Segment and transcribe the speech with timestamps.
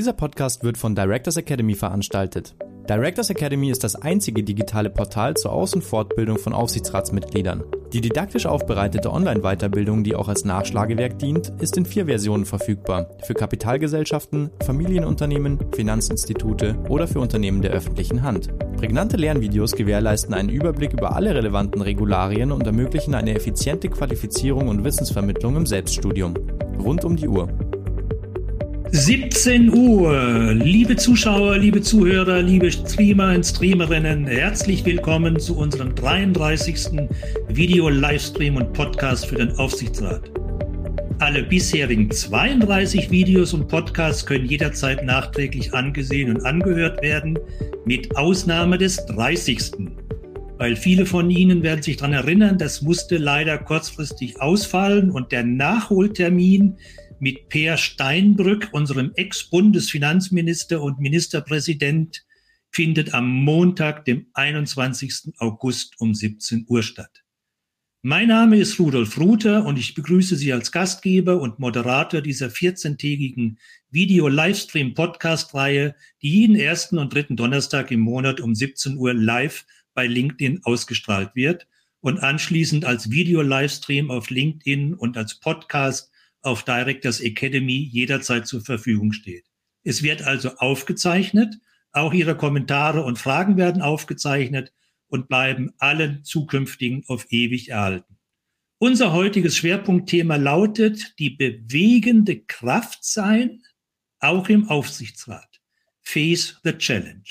[0.00, 2.54] Dieser Podcast wird von Directors Academy veranstaltet.
[2.88, 7.64] Directors Academy ist das einzige digitale Portal zur Aus- und Fortbildung von Aufsichtsratsmitgliedern.
[7.92, 13.10] Die didaktisch aufbereitete Online-Weiterbildung, die auch als Nachschlagewerk dient, ist in vier Versionen verfügbar.
[13.24, 18.48] Für Kapitalgesellschaften, Familienunternehmen, Finanzinstitute oder für Unternehmen der öffentlichen Hand.
[18.78, 24.82] Prägnante Lernvideos gewährleisten einen Überblick über alle relevanten Regularien und ermöglichen eine effiziente Qualifizierung und
[24.82, 26.32] Wissensvermittlung im Selbststudium.
[26.78, 27.50] Rund um die Uhr.
[28.92, 30.52] 17 Uhr.
[30.54, 37.08] Liebe Zuschauer, liebe Zuhörer, liebe Streamer und Streamerinnen, herzlich willkommen zu unserem 33.
[37.48, 40.32] Video-Livestream und Podcast für den Aufsichtsrat.
[41.20, 47.38] Alle bisherigen 32 Videos und Podcasts können jederzeit nachträglich angesehen und angehört werden,
[47.84, 49.70] mit Ausnahme des 30.
[50.58, 55.44] Weil viele von Ihnen werden sich daran erinnern, das musste leider kurzfristig ausfallen und der
[55.44, 56.76] Nachholtermin
[57.20, 62.24] mit Peer Steinbrück, unserem Ex-Bundesfinanzminister und Ministerpräsident,
[62.70, 65.34] findet am Montag, dem 21.
[65.38, 67.22] August um 17 Uhr statt.
[68.02, 73.58] Mein Name ist Rudolf Ruther und ich begrüße Sie als Gastgeber und Moderator dieser 14-tägigen
[73.90, 80.64] Video-Livestream-Podcast-Reihe, die jeden ersten und dritten Donnerstag im Monat um 17 Uhr live bei LinkedIn
[80.64, 81.66] ausgestrahlt wird
[82.00, 86.09] und anschließend als Video-Livestream auf LinkedIn und als Podcast
[86.42, 89.44] auf Directors Academy jederzeit zur Verfügung steht.
[89.82, 91.56] Es wird also aufgezeichnet,
[91.92, 94.72] auch Ihre Kommentare und Fragen werden aufgezeichnet
[95.08, 98.16] und bleiben allen zukünftigen auf ewig erhalten.
[98.78, 103.62] Unser heutiges Schwerpunktthema lautet die bewegende Kraft sein,
[104.20, 105.60] auch im Aufsichtsrat.
[106.00, 107.24] Face the Challenge.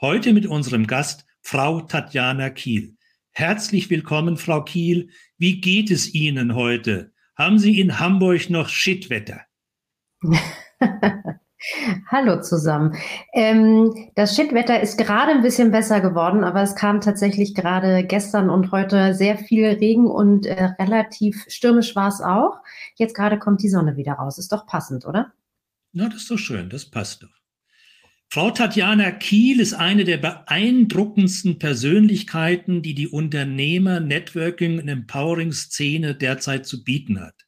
[0.00, 2.96] Heute mit unserem Gast Frau Tatjana Kiel.
[3.32, 5.10] Herzlich willkommen, Frau Kiel.
[5.38, 7.13] Wie geht es Ihnen heute?
[7.36, 9.40] Haben Sie in Hamburg noch Shitwetter?
[12.08, 12.96] Hallo zusammen.
[13.32, 18.50] Ähm, das Shitwetter ist gerade ein bisschen besser geworden, aber es kam tatsächlich gerade gestern
[18.50, 22.58] und heute sehr viel Regen und äh, relativ stürmisch war es auch.
[22.96, 24.38] Jetzt gerade kommt die Sonne wieder raus.
[24.38, 25.32] Ist doch passend, oder?
[25.92, 26.70] Ja, das ist doch schön.
[26.70, 27.43] Das passt doch.
[28.30, 36.66] Frau Tatjana Kiel ist eine der beeindruckendsten Persönlichkeiten, die die Unternehmer, Networking und Empowering-Szene derzeit
[36.66, 37.44] zu bieten hat.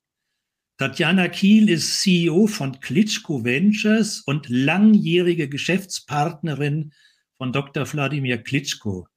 [0.79, 6.93] Tatjana Kiel ist CEO von Klitschko Ventures und langjährige Geschäftspartnerin
[7.39, 7.91] von Dr.
[7.91, 9.09] Wladimir Klitschko.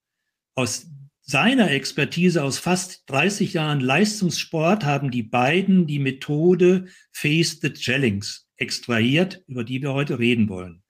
[0.56, 0.88] Aus
[1.22, 8.26] seiner Expertise aus fast 30 Jahren Leistungssport haben die beiden die Methode Face the Challenge
[8.58, 10.82] extrahiert, über die wir heute reden wollen.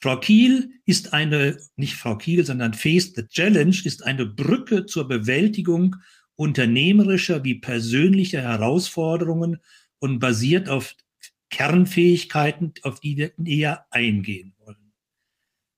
[0.00, 5.08] Frau Kiel ist eine, nicht Frau Kiel, sondern Face the Challenge ist eine Brücke zur
[5.08, 5.96] Bewältigung
[6.36, 9.58] unternehmerischer wie persönlicher Herausforderungen
[9.98, 10.94] und basiert auf
[11.50, 14.92] Kernfähigkeiten, auf die wir eher eingehen wollen.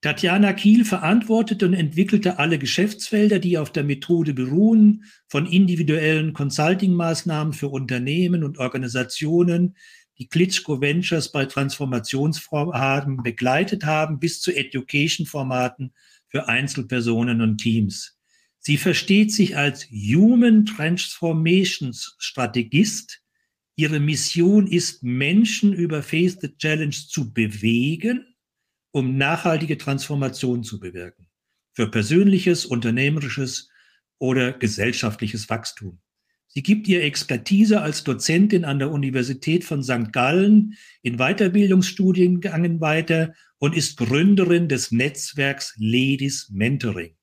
[0.00, 7.52] Tatjana Kiel verantwortete und entwickelte alle Geschäftsfelder, die auf der Methode beruhen, von individuellen Consulting-Maßnahmen
[7.52, 9.76] für Unternehmen und Organisationen
[10.18, 15.92] die Klitschko Ventures bei Transformationsvorhaben begleitet haben, bis zu Education-Formaten
[16.28, 18.18] für Einzelpersonen und Teams.
[18.58, 23.22] Sie versteht sich als Human Transformations Strategist.
[23.76, 28.34] Ihre Mission ist, Menschen über Face the Challenge zu bewegen,
[28.90, 31.28] um nachhaltige Transformation zu bewirken.
[31.72, 33.70] Für persönliches, unternehmerisches
[34.18, 36.00] oder gesellschaftliches Wachstum.
[36.48, 40.12] Sie gibt ihr Expertise als Dozentin an der Universität von St.
[40.12, 47.14] Gallen in Weiterbildungsstudiengängen weiter und ist Gründerin des Netzwerks Ladies Mentoring.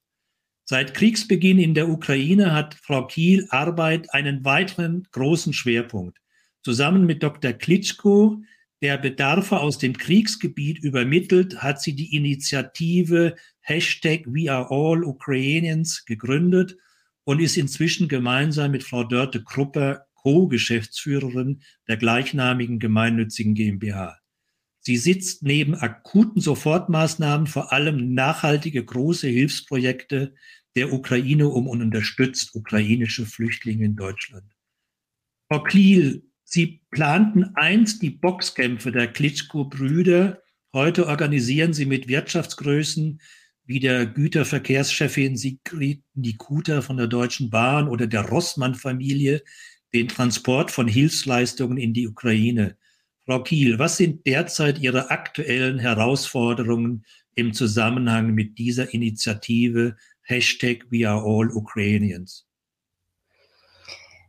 [0.63, 6.19] Seit Kriegsbeginn in der Ukraine hat Frau Kiel Arbeit einen weiteren großen Schwerpunkt.
[6.63, 7.53] Zusammen mit Dr.
[7.53, 8.41] Klitschko,
[8.81, 16.05] der Bedarfe aus dem Kriegsgebiet übermittelt, hat sie die Initiative Hashtag We Are All Ukrainians
[16.05, 16.77] gegründet
[17.25, 24.17] und ist inzwischen gemeinsam mit Frau Dörte Krupper Co-Geschäftsführerin der gleichnamigen gemeinnützigen GmbH.
[24.79, 30.35] Sie sitzt neben akuten Sofortmaßnahmen vor allem nachhaltige große Hilfsprojekte
[30.75, 34.51] der Ukraine um und unterstützt ukrainische Flüchtlinge in Deutschland.
[35.49, 40.41] Frau Kliel, Sie planten einst die Boxkämpfe der Klitschko-Brüder.
[40.73, 43.19] Heute organisieren Sie mit Wirtschaftsgrößen
[43.65, 49.41] wie der Güterverkehrschefin Sigrid Nikuta von der Deutschen Bahn oder der Rossmann-Familie
[49.93, 52.77] den Transport von Hilfsleistungen in die Ukraine.
[53.25, 61.09] Frau Kiel, was sind derzeit Ihre aktuellen Herausforderungen im Zusammenhang mit dieser Initiative Hashtag We
[61.09, 62.44] Are All Ukrainians?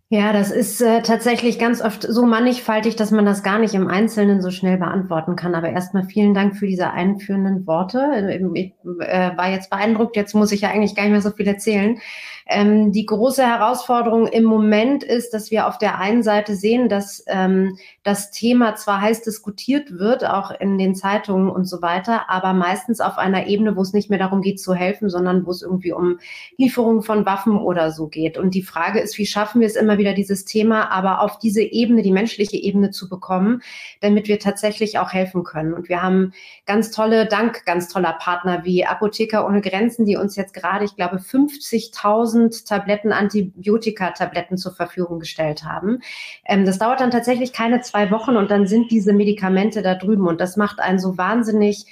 [0.09, 3.89] Ja, das ist äh, tatsächlich ganz oft so mannigfaltig, dass man das gar nicht im
[3.89, 5.57] Einzelnen so schnell beantworten kann.
[5.57, 8.39] Aber erstmal vielen Dank für diese einführenden Worte.
[8.55, 11.49] Ich äh, war jetzt beeindruckt, jetzt muss ich ja eigentlich gar nicht mehr so viel
[11.49, 11.99] erzählen.
[12.49, 17.25] Ähm, die große Herausforderung im Moment ist, dass wir auf der einen Seite sehen, dass
[17.27, 22.53] ähm, das Thema zwar heiß diskutiert wird, auch in den Zeitungen und so weiter, aber
[22.53, 25.63] meistens auf einer Ebene, wo es nicht mehr darum geht zu helfen, sondern wo es
[25.63, 26.21] irgendwie um
[26.57, 28.39] Lieferungen von Waffen oder so geht.
[28.39, 31.63] Und die Frage ist, wie schaffen wir es immer wieder, dieses Thema aber auf diese
[31.63, 33.61] Ebene, die menschliche Ebene zu bekommen,
[34.01, 35.75] damit wir tatsächlich auch helfen können.
[35.75, 36.33] Und wir haben
[36.65, 40.95] ganz tolle, dank ganz toller Partner wie Apotheker ohne Grenzen, die uns jetzt gerade, ich
[40.95, 46.01] glaube, 50.000 1000 Tabletten Antibiotika-Tabletten zur Verfügung gestellt haben.
[46.45, 50.27] Ähm, das dauert dann tatsächlich keine zwei Wochen und dann sind diese Medikamente da drüben
[50.27, 51.87] und das macht einen so wahnsinnig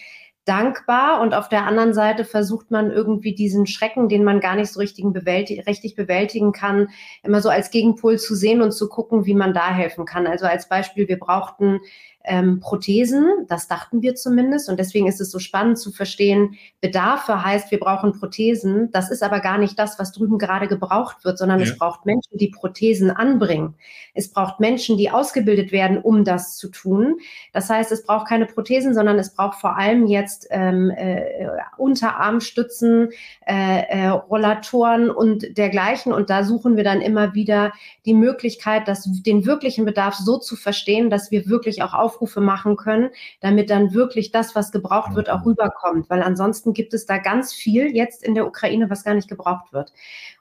[0.44, 4.70] dankbar und auf der anderen Seite versucht man irgendwie diesen Schrecken, den man gar nicht
[4.70, 6.88] so richtig, bewältig richtig bewältigen kann,
[7.22, 10.26] immer so als Gegenpol zu sehen und zu gucken, wie man da helfen kann.
[10.26, 11.80] Also als Beispiel, wir brauchten
[12.24, 13.46] ähm, Prothesen.
[13.48, 14.68] Das dachten wir zumindest.
[14.68, 18.90] Und deswegen ist es so spannend zu verstehen, Bedarfe heißt, wir brauchen Prothesen.
[18.92, 21.66] Das ist aber gar nicht das, was drüben gerade gebraucht wird, sondern ja.
[21.66, 23.74] es braucht Menschen, die Prothesen anbringen.
[24.14, 27.18] Es braucht Menschen, die ausgebildet werden, um das zu tun.
[27.52, 33.10] Das heißt, es braucht keine Prothesen, sondern es braucht vor allem jetzt ähm, äh, Unterarmstützen,
[33.46, 36.12] äh, äh, Rollatoren und dergleichen.
[36.12, 37.72] Und da suchen wir dann immer wieder
[38.06, 42.40] die Möglichkeit, dass den wirklichen Bedarf so zu verstehen, dass wir wirklich auch auf Aufrufe
[42.40, 45.48] machen können, damit dann wirklich das, was gebraucht wird, auch mhm.
[45.48, 46.10] rüberkommt.
[46.10, 49.72] Weil ansonsten gibt es da ganz viel jetzt in der Ukraine, was gar nicht gebraucht
[49.72, 49.92] wird.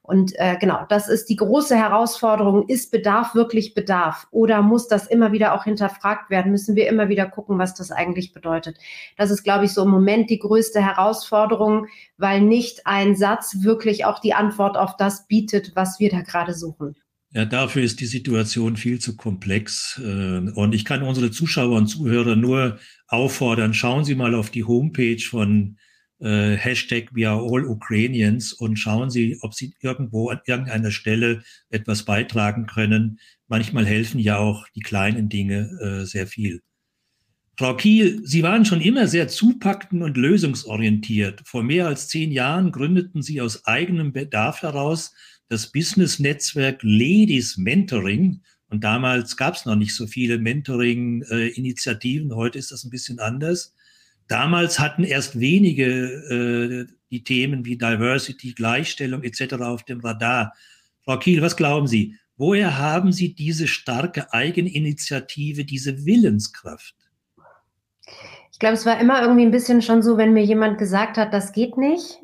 [0.02, 2.68] Und äh, genau, das ist die große Herausforderung.
[2.68, 4.28] Ist Bedarf wirklich Bedarf?
[4.32, 6.52] Oder muss das immer wieder auch hinterfragt werden?
[6.52, 8.78] Müssen wir immer wieder gucken, was das eigentlich bedeutet?
[9.18, 11.88] Das ist, glaube ich, so im Moment die größte Herausforderung,
[12.18, 16.54] weil nicht ein Satz wirklich auch die Antwort auf das bietet, was wir da gerade
[16.54, 16.96] suchen.
[17.36, 20.00] Ja, dafür ist die Situation viel zu komplex.
[20.04, 24.64] Äh, und ich kann unsere Zuschauer und Zuhörer nur auffordern, schauen Sie mal auf die
[24.64, 25.78] Homepage von
[26.20, 31.44] äh, Hashtag We Are All Ukrainians und schauen Sie, ob Sie irgendwo an irgendeiner Stelle
[31.70, 33.20] etwas beitragen können.
[33.48, 36.62] Manchmal helfen ja auch die kleinen Dinge äh, sehr viel.
[37.58, 41.42] Frau Kiel, Sie waren schon immer sehr zupackend und lösungsorientiert.
[41.46, 45.14] Vor mehr als zehn Jahren gründeten Sie aus eigenem Bedarf heraus
[45.50, 48.42] das Business-Netzwerk Ladies Mentoring.
[48.70, 52.36] Und damals gab es noch nicht so viele Mentoring-Initiativen.
[52.36, 53.76] Heute ist das ein bisschen anders.
[54.28, 59.54] Damals hatten erst wenige äh, die Themen wie Diversity, Gleichstellung etc.
[59.56, 60.54] auf dem Radar.
[61.06, 62.18] Frau Kiel, was glauben Sie?
[62.38, 66.96] Woher haben Sie diese starke Eigeninitiative, diese Willenskraft?
[68.52, 71.34] Ich glaube, es war immer irgendwie ein bisschen schon so, wenn mir jemand gesagt hat,
[71.34, 72.20] das geht nicht,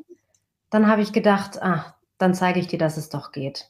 [0.70, 3.68] dann habe ich gedacht, ah, dann zeige ich dir, dass es doch geht.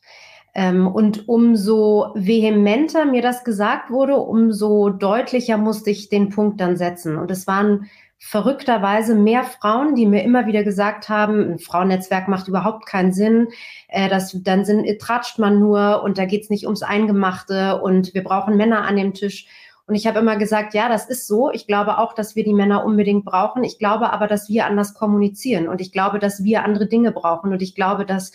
[0.54, 6.76] Ähm, und umso vehementer mir das gesagt wurde, umso deutlicher musste ich den Punkt dann
[6.76, 7.16] setzen.
[7.16, 7.88] Und es waren
[8.22, 13.48] verrückterweise mehr Frauen, die mir immer wieder gesagt haben, ein Frauennetzwerk macht überhaupt keinen Sinn,
[13.88, 18.22] äh, das, dann sind, tratscht man nur und da geht's nicht ums Eingemachte und wir
[18.22, 19.46] brauchen Männer an dem Tisch.
[19.90, 21.50] Und ich habe immer gesagt, ja, das ist so.
[21.50, 23.64] Ich glaube auch, dass wir die Männer unbedingt brauchen.
[23.64, 27.52] Ich glaube aber, dass wir anders kommunizieren und ich glaube, dass wir andere Dinge brauchen
[27.52, 28.30] und ich glaube, dass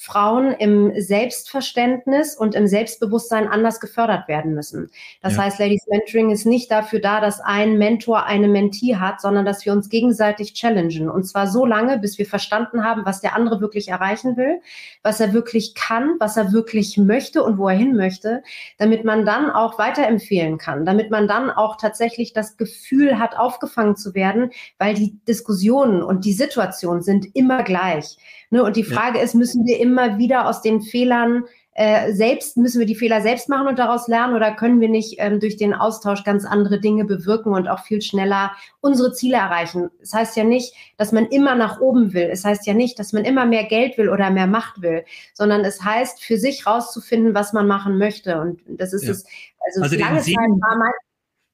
[0.00, 4.92] Frauen im Selbstverständnis und im Selbstbewusstsein anders gefördert werden müssen.
[5.22, 5.42] Das ja.
[5.42, 9.66] heißt, Ladies Mentoring ist nicht dafür da, dass ein Mentor eine Mentee hat, sondern dass
[9.66, 11.10] wir uns gegenseitig challengen.
[11.10, 14.60] Und zwar so lange, bis wir verstanden haben, was der andere wirklich erreichen will,
[15.02, 18.44] was er wirklich kann, was er wirklich möchte und wo er hin möchte,
[18.78, 23.96] damit man dann auch weiterempfehlen kann, damit man dann auch tatsächlich das Gefühl hat, aufgefangen
[23.96, 28.16] zu werden, weil die Diskussionen und die Situationen sind immer gleich.
[28.50, 28.62] Ne?
[28.62, 29.24] Und die Frage ja.
[29.24, 33.48] ist, müssen wir immer wieder aus den Fehlern äh, selbst, müssen wir die Fehler selbst
[33.48, 37.04] machen und daraus lernen oder können wir nicht ähm, durch den Austausch ganz andere Dinge
[37.04, 38.50] bewirken und auch viel schneller
[38.80, 39.88] unsere Ziele erreichen?
[40.02, 42.28] Es das heißt ja nicht, dass man immer nach oben will.
[42.32, 45.04] Es das heißt ja nicht, dass man immer mehr Geld will oder mehr Macht will,
[45.34, 48.40] sondern es heißt, für sich rauszufinden, was man machen möchte.
[48.40, 49.12] Und das ist ja.
[49.12, 49.24] es,
[49.60, 50.92] also, also lange Zeit war mein,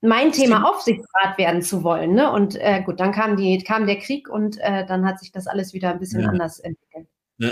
[0.05, 2.15] mein Thema Aufsichtsrat werden zu wollen.
[2.15, 2.31] Ne?
[2.31, 5.47] Und äh, gut, dann kam, die, kam der Krieg und äh, dann hat sich das
[5.47, 6.29] alles wieder ein bisschen ja.
[6.29, 7.09] anders entwickelt.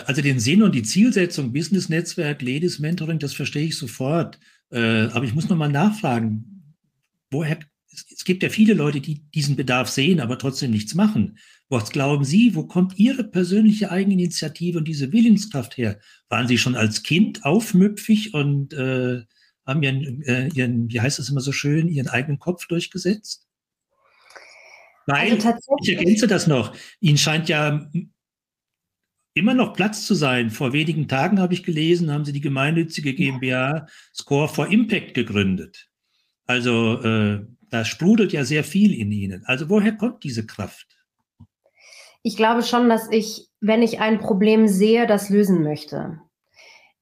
[0.07, 4.39] Also den Sinn und die Zielsetzung, Business Netzwerk, Ladies Mentoring, das verstehe ich sofort.
[4.71, 6.77] Äh, aber ich muss nochmal nachfragen,
[7.31, 7.59] woher,
[7.91, 11.39] es gibt ja viele Leute, die diesen Bedarf sehen, aber trotzdem nichts machen.
[11.69, 15.99] Was glauben Sie, wo kommt Ihre persönliche Eigeninitiative und diese Willenskraft her?
[16.29, 19.23] Waren Sie schon als Kind aufmüpfig und äh,
[19.67, 23.47] haben ihren, äh, ihren, wie heißt das immer so schön, ihren eigenen Kopf durchgesetzt?
[25.07, 25.53] Weil, also
[25.83, 27.91] ich ergänze das noch, Ihnen scheint ja
[29.35, 30.51] immer noch Platz zu sein.
[30.51, 35.89] Vor wenigen Tagen habe ich gelesen, haben sie die gemeinnützige GmbH Score for Impact gegründet.
[36.47, 39.45] Also äh, da sprudelt ja sehr viel in ihnen.
[39.47, 40.87] Also woher kommt diese Kraft?
[42.23, 46.21] Ich glaube schon, dass ich, wenn ich ein Problem sehe, das lösen möchte.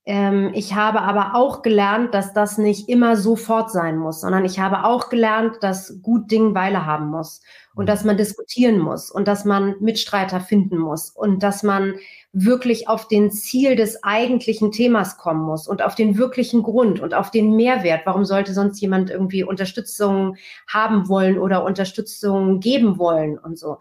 [0.06, 4.58] Ähm, ich habe aber auch gelernt, dass das nicht immer sofort sein muss, sondern ich
[4.58, 7.42] habe auch gelernt, dass gut Ding Weile haben muss
[7.74, 11.96] und dass man diskutieren muss und dass man Mitstreiter finden muss und dass man
[12.32, 17.12] wirklich auf den Ziel des eigentlichen Themas kommen muss und auf den wirklichen Grund und
[17.12, 18.02] auf den Mehrwert.
[18.06, 23.78] Warum sollte sonst jemand irgendwie Unterstützung haben wollen oder Unterstützung geben wollen und so?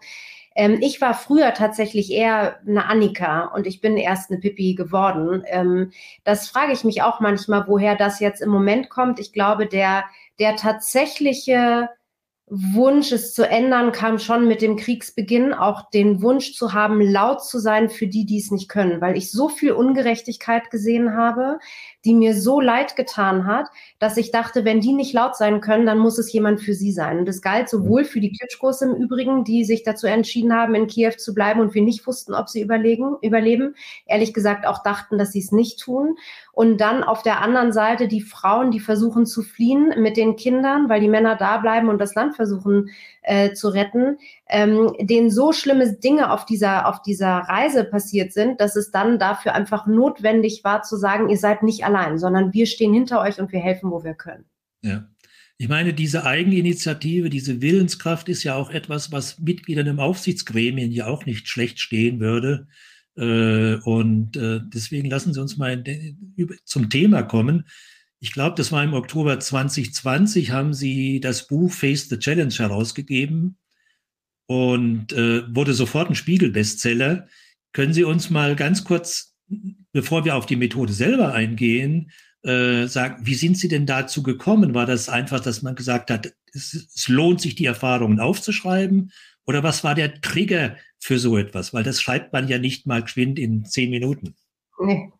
[0.54, 5.42] Ähm, ich war früher tatsächlich eher eine Annika und ich bin erst eine Pippi geworden.
[5.46, 5.92] Ähm,
[6.24, 9.20] das frage ich mich auch manchmal, woher das jetzt im Moment kommt.
[9.20, 10.04] Ich glaube, der,
[10.38, 11.88] der tatsächliche
[12.52, 15.54] Wunsch, es zu ändern, kam schon mit dem Kriegsbeginn.
[15.54, 19.16] Auch den Wunsch zu haben, laut zu sein für die, die es nicht können, weil
[19.16, 21.60] ich so viel Ungerechtigkeit gesehen habe,
[22.04, 23.66] die mir so leid getan hat,
[23.98, 26.92] dass ich dachte, wenn die nicht laut sein können, dann muss es jemand für sie
[26.92, 27.18] sein.
[27.18, 30.86] Und das galt sowohl für die Klitschkos im Übrigen, die sich dazu entschieden haben, in
[30.86, 33.74] Kiew zu bleiben und wir nicht wussten, ob sie überlegen, überleben.
[34.06, 36.16] Ehrlich gesagt auch dachten, dass sie es nicht tun.
[36.52, 40.88] Und dann auf der anderen Seite die Frauen, die versuchen zu fliehen mit den Kindern,
[40.88, 42.90] weil die Männer da bleiben und das Land versuchen
[43.22, 44.18] äh, zu retten,
[44.50, 49.18] ähm, denen so schlimme Dinge auf dieser, auf dieser Reise passiert sind, dass es dann
[49.18, 53.40] dafür einfach notwendig war zu sagen, ihr seid nicht allein, sondern wir stehen hinter euch
[53.40, 54.44] und wir helfen, wo wir können.
[54.82, 55.06] Ja.
[55.56, 61.06] Ich meine, diese Eigeninitiative, diese Willenskraft ist ja auch etwas, was Mitgliedern im Aufsichtsgremien ja
[61.06, 62.66] auch nicht schlecht stehen würde.
[63.16, 65.84] Äh, und äh, deswegen lassen Sie uns mal
[66.64, 67.66] zum Thema kommen.
[68.20, 73.58] Ich glaube, das war im Oktober 2020, haben Sie das Buch Face the Challenge herausgegeben
[74.50, 77.28] und äh, wurde sofort ein Spiegel-Bestseller.
[77.72, 79.36] Können Sie uns mal ganz kurz,
[79.92, 82.10] bevor wir auf die Methode selber eingehen,
[82.42, 84.74] äh, sagen, wie sind Sie denn dazu gekommen?
[84.74, 89.12] War das einfach, dass man gesagt hat, es, es lohnt sich, die Erfahrungen aufzuschreiben?
[89.46, 91.72] Oder was war der Trigger für so etwas?
[91.72, 94.34] Weil das schreibt man ja nicht mal geschwind in zehn Minuten.
[94.80, 95.12] Nee.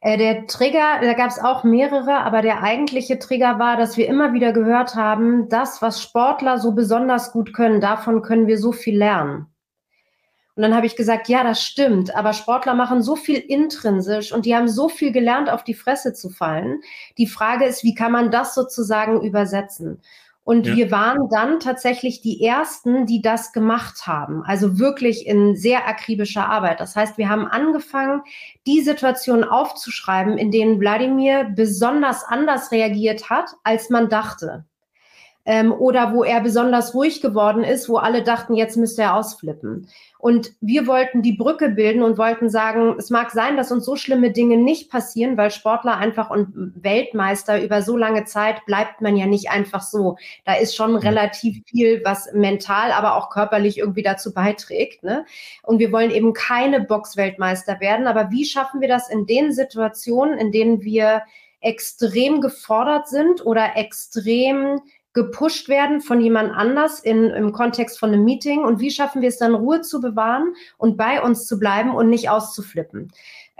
[0.00, 4.08] Äh, der Trigger, da gab es auch mehrere, aber der eigentliche Trigger war, dass wir
[4.08, 8.72] immer wieder gehört haben, das, was Sportler so besonders gut können, davon können wir so
[8.72, 9.46] viel lernen.
[10.56, 14.46] Und dann habe ich gesagt, ja, das stimmt, aber Sportler machen so viel intrinsisch und
[14.46, 16.80] die haben so viel gelernt, auf die Fresse zu fallen.
[17.18, 20.02] Die Frage ist, wie kann man das sozusagen übersetzen?
[20.42, 20.74] Und ja.
[20.74, 24.42] wir waren dann tatsächlich die Ersten, die das gemacht haben.
[24.44, 26.80] Also wirklich in sehr akribischer Arbeit.
[26.80, 28.22] Das heißt, wir haben angefangen,
[28.66, 34.64] die Situationen aufzuschreiben, in denen Wladimir besonders anders reagiert hat, als man dachte
[35.50, 39.88] ähm, oder wo er besonders ruhig geworden ist, wo alle dachten, jetzt müsste er ausflippen.
[40.16, 43.96] Und wir wollten die Brücke bilden und wollten sagen, es mag sein, dass uns so
[43.96, 49.16] schlimme Dinge nicht passieren, weil Sportler einfach und Weltmeister über so lange Zeit bleibt man
[49.16, 50.16] ja nicht einfach so.
[50.44, 55.02] Da ist schon relativ viel, was mental, aber auch körperlich irgendwie dazu beiträgt.
[55.02, 55.26] Ne?
[55.64, 58.06] Und wir wollen eben keine Boxweltmeister werden.
[58.06, 61.22] Aber wie schaffen wir das in den Situationen, in denen wir
[61.60, 64.80] extrem gefordert sind oder extrem
[65.12, 69.28] gepusht werden von jemand anders in, im Kontext von einem Meeting und wie schaffen wir
[69.28, 73.10] es dann, Ruhe zu bewahren und bei uns zu bleiben und nicht auszuflippen.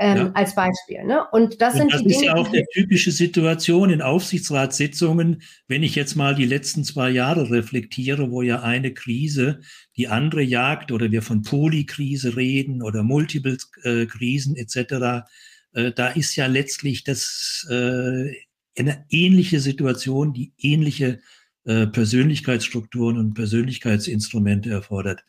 [0.02, 0.30] Ähm, ja.
[0.33, 1.04] Als Beispiel.
[1.04, 1.26] Ne?
[1.30, 6.14] Und das und das ist ja auch die typische Situation in Aufsichtsratssitzungen, wenn ich jetzt
[6.14, 9.61] mal die letzten zwei Jahre reflektiere, wo ja eine Krise
[9.99, 15.28] die andere jagt oder wir von Polykrise reden oder Multiple-Krisen äh, etc.
[15.75, 18.33] Äh, da ist ja letztlich das äh,
[18.78, 21.21] eine ähnliche Situation, die ähnliche
[21.64, 25.25] äh, Persönlichkeitsstrukturen und Persönlichkeitsinstrumente erfordert.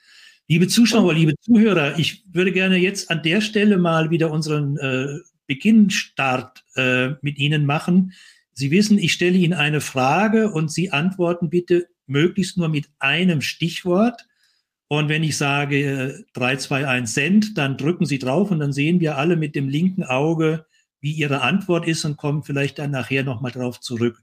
[0.47, 5.07] Liebe Zuschauer, liebe Zuhörer, ich würde gerne jetzt an der Stelle mal wieder unseren äh,
[5.47, 8.13] Beginnstart äh, mit Ihnen machen.
[8.53, 13.41] Sie wissen, ich stelle Ihnen eine Frage und Sie antworten bitte möglichst nur mit einem
[13.41, 14.27] Stichwort.
[14.87, 18.99] Und wenn ich sage 3, 2, 1 Cent, dann drücken Sie drauf und dann sehen
[18.99, 20.65] wir alle mit dem linken Auge,
[20.99, 24.21] wie Ihre Antwort ist und kommen vielleicht dann nachher nochmal drauf zurück.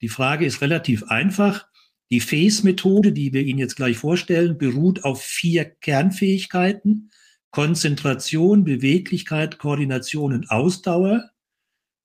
[0.00, 1.66] Die Frage ist relativ einfach.
[2.10, 7.10] Die FACE-Methode, die wir Ihnen jetzt gleich vorstellen, beruht auf vier Kernfähigkeiten.
[7.50, 11.30] Konzentration, Beweglichkeit, Koordination und Ausdauer.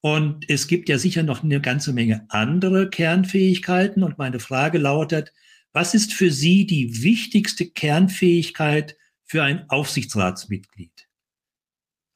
[0.00, 4.02] Und es gibt ja sicher noch eine ganze Menge andere Kernfähigkeiten.
[4.02, 5.32] Und meine Frage lautet,
[5.72, 11.08] was ist für Sie die wichtigste Kernfähigkeit für ein Aufsichtsratsmitglied?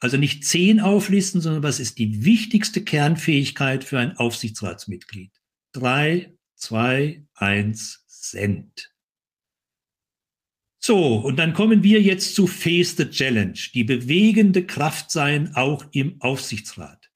[0.01, 5.38] Also nicht zehn auflisten, sondern was ist die wichtigste Kernfähigkeit für ein Aufsichtsratsmitglied?
[5.73, 8.93] 3, 2, 1, Cent.
[10.81, 15.85] So, und dann kommen wir jetzt zu Face the Challenge, die bewegende Kraft sein, auch
[15.93, 17.11] im Aufsichtsrat.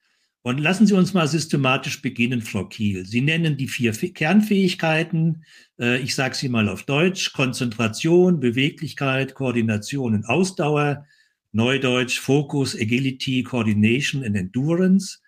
[0.45, 3.07] Und lassen Sie uns mal systematisch beginnen, Frau Kiel.
[3.07, 5.45] Sie nennen die vier Kernfähigkeiten.
[5.79, 7.33] Äh, ich sage sie mal auf Deutsch.
[7.33, 11.07] Konzentration, Beweglichkeit, Koordination und Ausdauer.
[11.53, 15.22] Neudeutsch, Focus, Agility, Coordination and Endurance.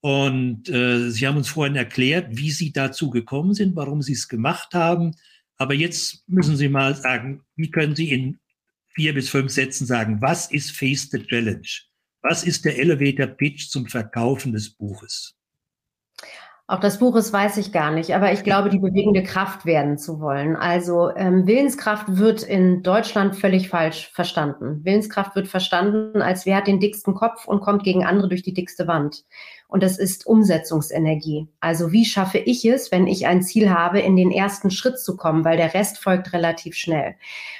[0.00, 4.28] Und äh, Sie haben uns vorhin erklärt, wie Sie dazu gekommen sind, warum Sie es
[4.28, 5.14] gemacht haben.
[5.56, 8.38] Aber jetzt müssen Sie mal sagen, wie können Sie in
[8.88, 11.68] vier bis fünf Sätzen sagen, was ist Face the Challenge?
[12.22, 15.36] Was ist der Elevator Pitch zum Verkaufen des Buches?
[16.70, 20.20] Auch das Buches weiß ich gar nicht, aber ich glaube, die bewegende Kraft werden zu
[20.20, 20.54] wollen.
[20.54, 24.84] Also ähm, Willenskraft wird in Deutschland völlig falsch verstanden.
[24.84, 28.54] Willenskraft wird verstanden, als wer hat den dicksten Kopf und kommt gegen andere durch die
[28.54, 29.24] dickste Wand.
[29.70, 31.46] Und das ist Umsetzungsenergie.
[31.60, 35.16] Also wie schaffe ich es, wenn ich ein Ziel habe, in den ersten Schritt zu
[35.16, 37.14] kommen, weil der Rest folgt relativ schnell.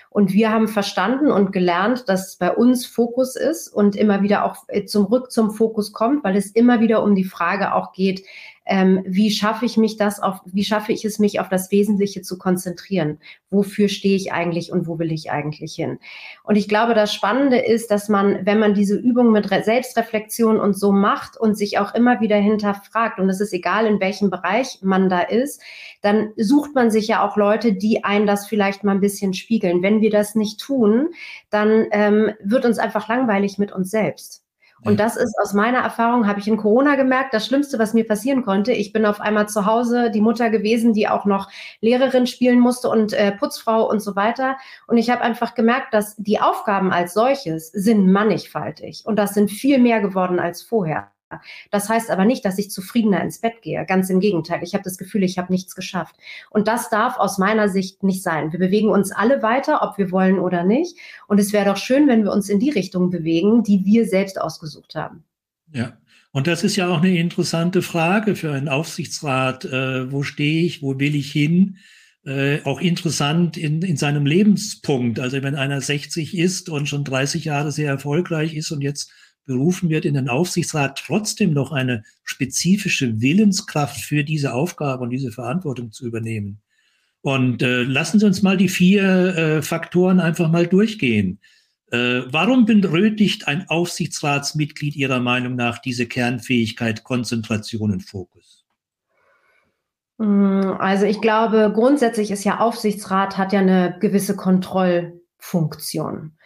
[0.09, 4.57] Und wir haben verstanden und gelernt, dass bei uns Fokus ist und immer wieder auch
[4.87, 8.25] zurück zum Fokus kommt, weil es immer wieder um die Frage auch geht,
[8.67, 12.23] ähm, wie schaffe ich mich das auf, wie schaffe ich es, mich auf das Wesentliche
[12.23, 13.19] zu konzentrieren?
[13.51, 15.99] Wofür stehe ich eigentlich und wo will ich eigentlich hin?
[16.45, 20.79] Und ich glaube, das Spannende ist, dass man, wenn man diese Übung mit Selbstreflexion und
[20.79, 24.79] so macht und sich auch immer wieder hinterfragt, und es ist egal, in welchem Bereich
[24.83, 25.61] man da ist,
[26.03, 29.83] dann sucht man sich ja auch Leute, die einen das vielleicht mal ein bisschen spiegeln.
[29.83, 31.09] Wenn wir das nicht tun,
[31.51, 34.45] dann ähm, wird uns einfach langweilig mit uns selbst.
[34.83, 38.07] Und das ist aus meiner Erfahrung, habe ich in Corona gemerkt, das Schlimmste, was mir
[38.07, 38.73] passieren konnte.
[38.73, 42.89] Ich bin auf einmal zu Hause die Mutter gewesen, die auch noch Lehrerin spielen musste
[42.89, 44.57] und äh, Putzfrau und so weiter.
[44.87, 49.03] Und ich habe einfach gemerkt, dass die Aufgaben als solches sind mannigfaltig.
[49.05, 51.11] Und das sind viel mehr geworden als vorher.
[51.71, 53.85] Das heißt aber nicht, dass ich zufriedener ins Bett gehe.
[53.87, 54.63] Ganz im Gegenteil.
[54.63, 56.17] Ich habe das Gefühl, ich habe nichts geschafft.
[56.51, 58.53] Und das darf aus meiner Sicht nicht sein.
[58.53, 60.97] Wir bewegen uns alle weiter, ob wir wollen oder nicht.
[61.29, 64.41] Und es wäre doch schön, wenn wir uns in die Richtung bewegen, die wir selbst
[64.41, 65.25] ausgesucht haben.
[65.73, 65.97] Ja.
[66.33, 69.65] Und das ist ja auch eine interessante Frage für einen Aufsichtsrat.
[69.65, 70.81] Äh, wo stehe ich?
[70.81, 71.79] Wo will ich hin?
[72.25, 75.19] Äh, auch interessant in, in seinem Lebenspunkt.
[75.19, 79.11] Also wenn einer 60 ist und schon 30 Jahre sehr erfolgreich ist und jetzt
[79.51, 85.33] berufen wird, in den Aufsichtsrat trotzdem noch eine spezifische Willenskraft für diese Aufgabe und diese
[85.33, 86.61] Verantwortung zu übernehmen.
[87.21, 91.41] Und äh, lassen Sie uns mal die vier äh, Faktoren einfach mal durchgehen.
[91.91, 98.65] Äh, warum benötigt ein Aufsichtsratsmitglied Ihrer Meinung nach diese Kernfähigkeit Konzentration und Fokus?
[100.19, 106.37] Mm, also ich glaube, grundsätzlich ist ja Aufsichtsrat hat ja eine gewisse Kontrollfunktion.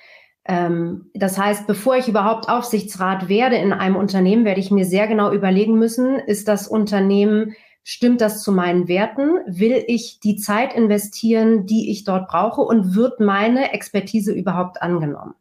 [0.47, 5.07] Ähm, das heißt, bevor ich überhaupt Aufsichtsrat werde in einem Unternehmen, werde ich mir sehr
[5.07, 9.39] genau überlegen müssen, ist das Unternehmen, stimmt das zu meinen Werten?
[9.47, 15.35] Will ich die Zeit investieren, die ich dort brauche und wird meine Expertise überhaupt angenommen?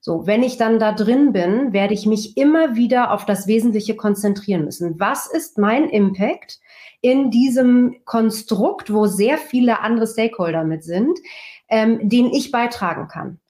[0.00, 3.96] So, wenn ich dann da drin bin, werde ich mich immer wieder auf das Wesentliche
[3.96, 5.00] konzentrieren müssen.
[5.00, 6.60] Was ist mein Impact
[7.00, 11.18] in diesem Konstrukt, wo sehr viele andere Stakeholder mit sind,
[11.68, 13.40] ähm, den ich beitragen kann?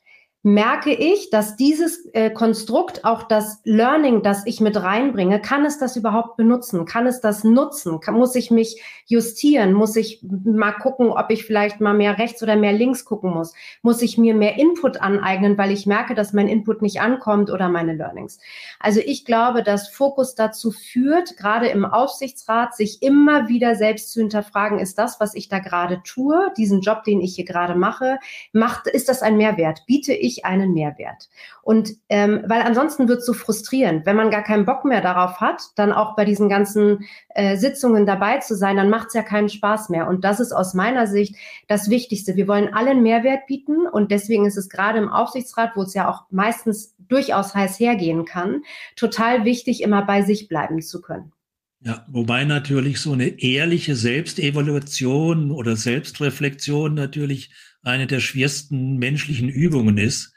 [0.45, 5.79] Merke ich, dass dieses äh, Konstrukt, auch das Learning, das ich mit reinbringe, kann es
[5.79, 6.85] das überhaupt benutzen?
[6.85, 7.99] Kann es das nutzen?
[7.99, 9.73] Kann, muss ich mich justieren?
[9.73, 13.53] Muss ich mal gucken, ob ich vielleicht mal mehr rechts oder mehr links gucken muss?
[13.83, 17.69] Muss ich mir mehr Input aneignen, weil ich merke, dass mein Input nicht ankommt oder
[17.69, 18.39] meine Learnings?
[18.79, 24.21] Also ich glaube, dass Fokus dazu führt, gerade im Aufsichtsrat, sich immer wieder selbst zu
[24.21, 28.19] hinterfragen, ist das, was ich da gerade tue, diesen Job, den ich hier gerade mache,
[28.53, 29.83] macht, ist das ein Mehrwert?
[29.87, 31.29] Biete ich ich einen Mehrwert.
[31.63, 35.41] Und ähm, weil ansonsten wird es so frustrierend, wenn man gar keinen Bock mehr darauf
[35.41, 39.23] hat, dann auch bei diesen ganzen äh, Sitzungen dabei zu sein, dann macht es ja
[39.23, 40.09] keinen Spaß mehr.
[40.09, 41.35] Und das ist aus meiner Sicht
[41.67, 42.37] das Wichtigste.
[42.37, 45.95] Wir wollen alle einen Mehrwert bieten und deswegen ist es gerade im Aufsichtsrat, wo es
[45.95, 48.63] ja auch meistens durchaus heiß hergehen kann,
[48.97, 51.33] total wichtig, immer bei sich bleiben zu können.
[51.81, 57.51] Ja, wobei natürlich so eine ehrliche Selbstevaluation oder Selbstreflexion natürlich
[57.89, 60.33] eine der schwersten menschlichen Übungen ist,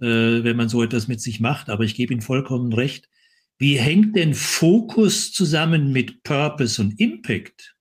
[0.00, 1.70] äh, wenn man so etwas mit sich macht.
[1.70, 3.08] Aber ich gebe Ihnen vollkommen recht.
[3.58, 7.75] Wie hängt denn Fokus zusammen mit Purpose und Impact?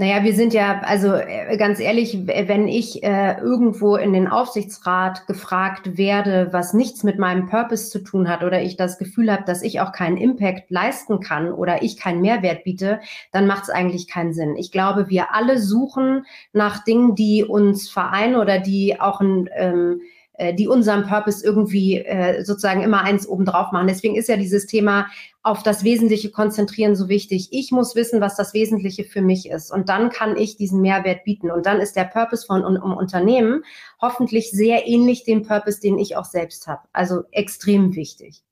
[0.00, 5.26] Naja, wir sind ja, also äh, ganz ehrlich, wenn ich äh, irgendwo in den Aufsichtsrat
[5.26, 9.44] gefragt werde, was nichts mit meinem Purpose zu tun hat oder ich das Gefühl habe,
[9.44, 13.68] dass ich auch keinen Impact leisten kann oder ich keinen Mehrwert biete, dann macht es
[13.68, 14.56] eigentlich keinen Sinn.
[14.56, 20.00] Ich glaube, wir alle suchen nach Dingen, die uns vereinen oder die auch ein ähm,
[20.40, 23.88] äh, die unserem Purpose irgendwie äh, sozusagen immer eins obendrauf machen.
[23.88, 25.06] Deswegen ist ja dieses Thema
[25.42, 27.48] auf das Wesentliche konzentrieren so wichtig.
[27.50, 29.70] Ich muss wissen, was das Wesentliche für mich ist.
[29.70, 31.50] Und dann kann ich diesen Mehrwert bieten.
[31.50, 33.64] Und dann ist der Purpose von einem Unternehmen
[34.00, 36.88] hoffentlich sehr ähnlich dem Purpose, den ich auch selbst habe.
[36.94, 38.42] Also extrem wichtig.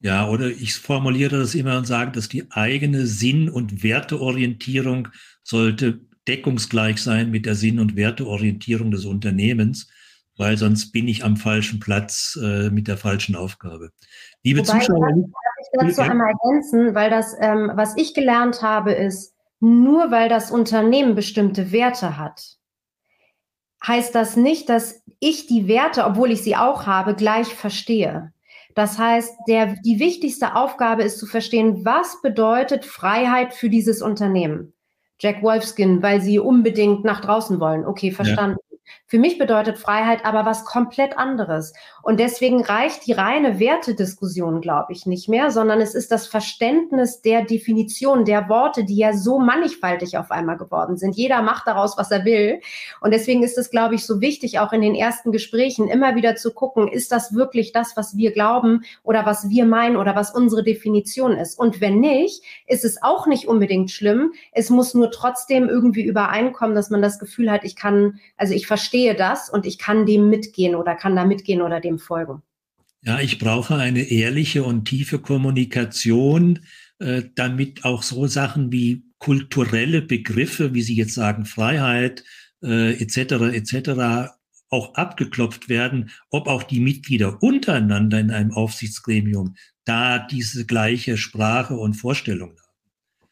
[0.00, 5.08] Ja, oder ich formuliere das immer und sage, dass die eigene Sinn- und Werteorientierung
[5.44, 9.88] sollte deckungsgleich sein mit der Sinn- und Werteorientierung des Unternehmens,
[10.36, 13.90] weil sonst bin ich am falschen Platz äh, mit der falschen Aufgabe.
[14.42, 18.92] Liebe Wobei, Zuschauer, darf ich dazu einmal ergänzen, weil das, ähm, was ich gelernt habe,
[18.92, 22.56] ist, nur weil das Unternehmen bestimmte Werte hat,
[23.86, 28.32] heißt das nicht, dass ich die Werte, obwohl ich sie auch habe, gleich verstehe.
[28.74, 34.74] Das heißt, der, die wichtigste Aufgabe ist zu verstehen, was bedeutet Freiheit für dieses Unternehmen.
[35.18, 37.86] Jack Wolfskin, weil sie unbedingt nach draußen wollen.
[37.86, 38.58] Okay, verstanden.
[39.06, 41.72] Für mich bedeutet Freiheit aber was komplett anderes.
[42.06, 47.20] Und deswegen reicht die reine Wertediskussion, glaube ich, nicht mehr, sondern es ist das Verständnis
[47.20, 51.16] der Definition, der Worte, die ja so mannigfaltig auf einmal geworden sind.
[51.16, 52.60] Jeder macht daraus, was er will.
[53.00, 56.36] Und deswegen ist es, glaube ich, so wichtig, auch in den ersten Gesprächen immer wieder
[56.36, 60.32] zu gucken, ist das wirklich das, was wir glauben oder was wir meinen oder was
[60.32, 61.58] unsere Definition ist.
[61.58, 64.32] Und wenn nicht, ist es auch nicht unbedingt schlimm.
[64.52, 68.68] Es muss nur trotzdem irgendwie übereinkommen, dass man das Gefühl hat, ich kann, also ich
[68.68, 72.42] verstehe das und ich kann dem mitgehen oder kann da mitgehen oder dem folgen.
[73.02, 76.60] Ja, ich brauche eine ehrliche und tiefe Kommunikation,
[76.98, 82.24] äh, damit auch so Sachen wie kulturelle Begriffe, wie Sie jetzt sagen, Freiheit
[82.62, 83.54] äh, etc.
[83.54, 84.32] etc.
[84.70, 91.76] auch abgeklopft werden, ob auch die Mitglieder untereinander in einem Aufsichtsgremium da diese gleiche Sprache
[91.76, 92.66] und Vorstellung haben.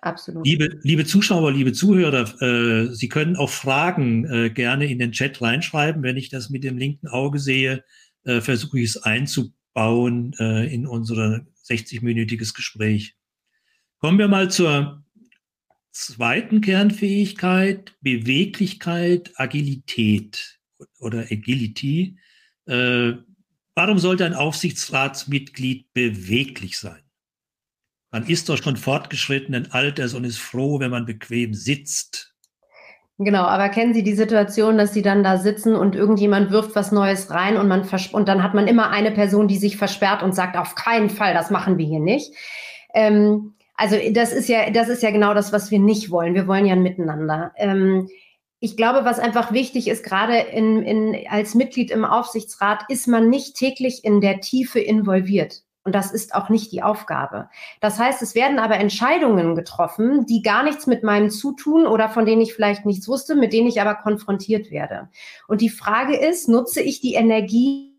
[0.05, 0.46] Absolut.
[0.46, 5.40] Liebe, liebe Zuschauer, liebe Zuhörer, äh, Sie können auch Fragen äh, gerne in den Chat
[5.40, 6.03] reinschreiben.
[6.03, 7.83] Wenn ich das mit dem linken Auge sehe,
[8.24, 13.16] äh, versuche ich es einzubauen äh, in unser 60-minütiges Gespräch.
[13.98, 15.04] Kommen wir mal zur
[15.92, 20.60] zweiten Kernfähigkeit, Beweglichkeit, Agilität
[20.98, 22.18] oder Agility.
[22.66, 23.14] Äh,
[23.74, 27.02] warum sollte ein Aufsichtsratsmitglied beweglich sein?
[28.10, 32.34] Man ist doch schon fortgeschrittenen Alters und ist froh, wenn man bequem sitzt.
[33.18, 36.90] Genau, aber kennen Sie die Situation, dass Sie dann da sitzen und irgendjemand wirft was
[36.90, 40.35] Neues rein und man und dann hat man immer eine Person, die sich versperrt und
[40.35, 42.35] sagt, auf keinen Fall, das machen wir hier nicht.
[42.92, 46.35] Ähm, also das ist ja, das ist ja genau das, was wir nicht wollen.
[46.35, 47.53] Wir wollen ja ein Miteinander.
[47.57, 48.09] Ähm,
[48.59, 53.29] ich glaube, was einfach wichtig ist, gerade in, in, als Mitglied im Aufsichtsrat, ist man
[53.29, 55.62] nicht täglich in der Tiefe involviert.
[55.85, 57.51] Und das ist auch nicht die Aufgabe.
[57.81, 62.25] Das heißt, es werden aber Entscheidungen getroffen, die gar nichts mit meinem Zutun oder von
[62.25, 65.11] denen ich vielleicht nichts wusste, mit denen ich aber konfrontiert werde.
[65.47, 67.94] Und die Frage ist, nutze ich die Energie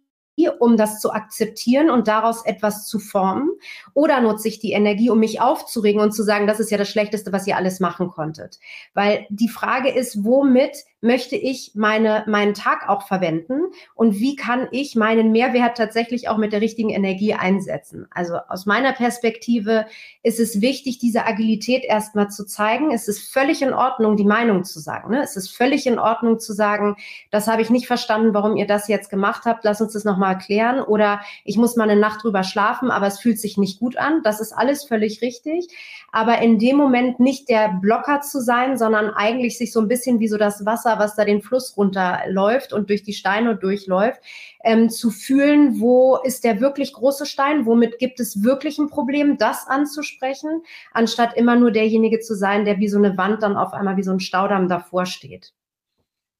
[0.59, 3.49] um das zu akzeptieren und daraus etwas zu formen?
[3.93, 6.89] Oder nutze ich die Energie, um mich aufzuregen und zu sagen, das ist ja das
[6.89, 8.59] Schlechteste, was ihr alles machen konntet?
[8.93, 13.61] Weil die Frage ist, womit möchte ich meine, meinen Tag auch verwenden
[13.93, 18.07] und wie kann ich meinen Mehrwert tatsächlich auch mit der richtigen Energie einsetzen?
[18.09, 19.85] Also aus meiner Perspektive
[20.23, 22.91] ist es wichtig, diese Agilität erstmal zu zeigen.
[22.91, 25.11] Es ist völlig in Ordnung, die Meinung zu sagen.
[25.11, 25.21] Ne?
[25.21, 26.95] Es ist völlig in Ordnung zu sagen,
[27.29, 29.63] das habe ich nicht verstanden, warum ihr das jetzt gemacht habt.
[29.63, 30.81] Lass uns das nochmal erklären.
[30.81, 34.21] Oder ich muss mal eine Nacht drüber schlafen, aber es fühlt sich nicht gut an.
[34.23, 35.67] Das ist alles völlig richtig.
[36.11, 40.19] Aber in dem Moment nicht der Blocker zu sein, sondern eigentlich sich so ein bisschen
[40.19, 44.21] wie so das Wasser was da den Fluss runterläuft und durch die Steine durchläuft,
[44.63, 49.37] ähm, zu fühlen, wo ist der wirklich große Stein, womit gibt es wirklich ein Problem,
[49.37, 53.73] das anzusprechen, anstatt immer nur derjenige zu sein, der wie so eine Wand dann auf
[53.73, 55.53] einmal wie so ein Staudamm davor steht.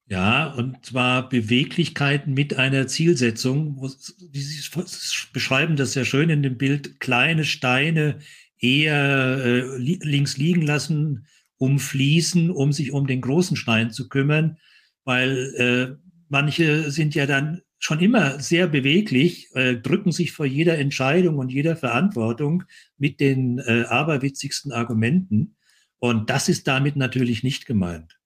[0.08, 3.90] Ja, und zwar Beweglichkeiten mit einer Zielsetzung.
[4.32, 4.70] Sie
[5.34, 7.00] beschreiben das sehr schön in dem Bild.
[7.00, 8.20] Kleine Steine
[8.60, 11.26] eher äh, links liegen lassen,
[11.58, 14.58] umfließen, um sich um den großen Stein zu kümmern,
[15.04, 20.78] weil äh, manche sind ja dann schon immer sehr beweglich, äh, drücken sich vor jeder
[20.78, 22.64] Entscheidung und jeder Verantwortung
[22.98, 25.56] mit den äh, aberwitzigsten Argumenten.
[26.00, 28.20] Und das ist damit natürlich nicht gemeint.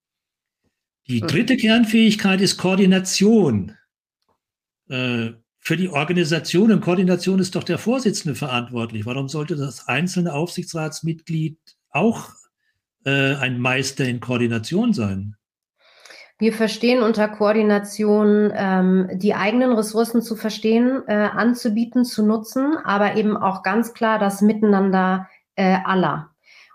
[1.07, 3.73] Die dritte Kernfähigkeit ist Koordination.
[4.87, 9.05] Äh, für die Organisation und Koordination ist doch der Vorsitzende verantwortlich.
[9.05, 11.57] Warum sollte das einzelne Aufsichtsratsmitglied
[11.89, 12.31] auch
[13.05, 15.35] äh, ein Meister in Koordination sein?
[16.37, 23.15] Wir verstehen unter Koordination ähm, die eigenen Ressourcen zu verstehen, äh, anzubieten, zu nutzen, aber
[23.17, 26.29] eben auch ganz klar das Miteinander äh, aller.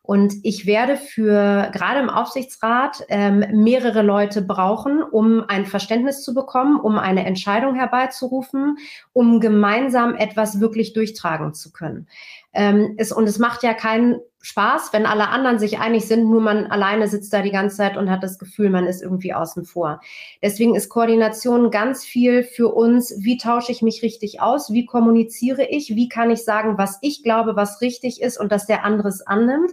[0.07, 6.35] Und ich werde für gerade im Aufsichtsrat ähm, mehrere Leute brauchen, um ein Verständnis zu
[6.35, 8.77] bekommen, um eine Entscheidung herbeizurufen,
[9.15, 12.07] um gemeinsam etwas wirklich durchtragen zu können.
[12.55, 16.43] Ähm, es, und es macht ja keinen Spaß, wenn alle anderen sich einig sind, nur
[16.43, 19.65] man alleine sitzt da die ganze Zeit und hat das Gefühl, man ist irgendwie außen
[19.65, 20.01] vor.
[20.43, 25.65] Deswegen ist Koordination ganz viel für uns, wie tausche ich mich richtig aus, wie kommuniziere
[25.65, 29.09] ich, wie kann ich sagen, was ich glaube, was richtig ist und dass der andere
[29.09, 29.73] es annimmt,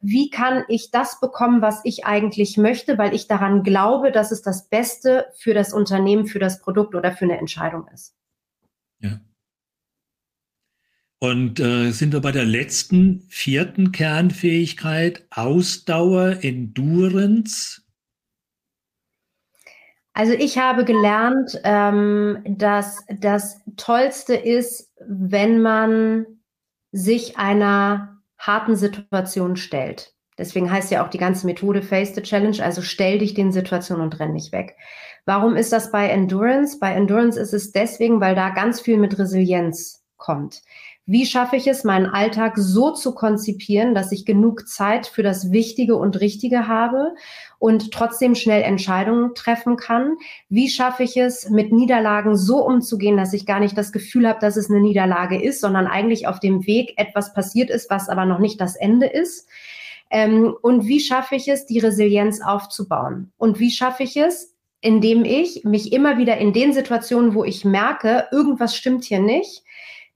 [0.00, 4.40] wie kann ich das bekommen, was ich eigentlich möchte, weil ich daran glaube, dass es
[4.40, 8.14] das Beste für das Unternehmen, für das Produkt oder für eine Entscheidung ist.
[9.00, 9.18] Ja.
[11.22, 17.80] Und äh, sind wir bei der letzten, vierten Kernfähigkeit, Ausdauer, Endurance.
[20.14, 26.26] Also ich habe gelernt, ähm, dass das Tollste ist, wenn man
[26.90, 30.16] sich einer harten Situation stellt.
[30.38, 34.02] Deswegen heißt ja auch die ganze Methode Face the Challenge, also stell dich den Situationen
[34.02, 34.74] und renn nicht weg.
[35.24, 36.80] Warum ist das bei Endurance?
[36.80, 40.62] Bei Endurance ist es deswegen, weil da ganz viel mit Resilienz kommt.
[41.04, 45.50] Wie schaffe ich es, meinen Alltag so zu konzipieren, dass ich genug Zeit für das
[45.50, 47.14] Wichtige und Richtige habe
[47.58, 50.16] und trotzdem schnell Entscheidungen treffen kann?
[50.48, 54.38] Wie schaffe ich es, mit Niederlagen so umzugehen, dass ich gar nicht das Gefühl habe,
[54.38, 58.24] dass es eine Niederlage ist, sondern eigentlich auf dem Weg etwas passiert ist, was aber
[58.24, 59.48] noch nicht das Ende ist?
[60.08, 63.32] Ähm, und wie schaffe ich es, die Resilienz aufzubauen?
[63.38, 67.64] Und wie schaffe ich es, indem ich mich immer wieder in den Situationen, wo ich
[67.64, 69.64] merke, irgendwas stimmt hier nicht,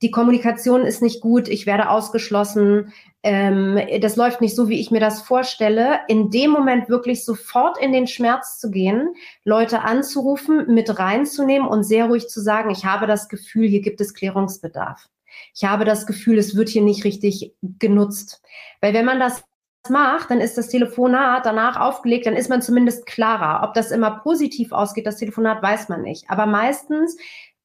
[0.02, 4.90] die Kommunikation ist nicht gut, ich werde ausgeschlossen, ähm, das läuft nicht so, wie ich
[4.90, 10.72] mir das vorstelle, in dem Moment wirklich sofort in den Schmerz zu gehen, Leute anzurufen,
[10.72, 15.08] mit reinzunehmen und sehr ruhig zu sagen, ich habe das Gefühl, hier gibt es Klärungsbedarf.
[15.54, 18.42] Ich habe das Gefühl, es wird hier nicht richtig genutzt.
[18.80, 19.44] Weil wenn man das
[19.90, 23.66] macht, dann ist das Telefonat danach aufgelegt, dann ist man zumindest klarer.
[23.66, 26.28] Ob das immer positiv ausgeht, das Telefonat weiß man nicht.
[26.28, 27.16] Aber meistens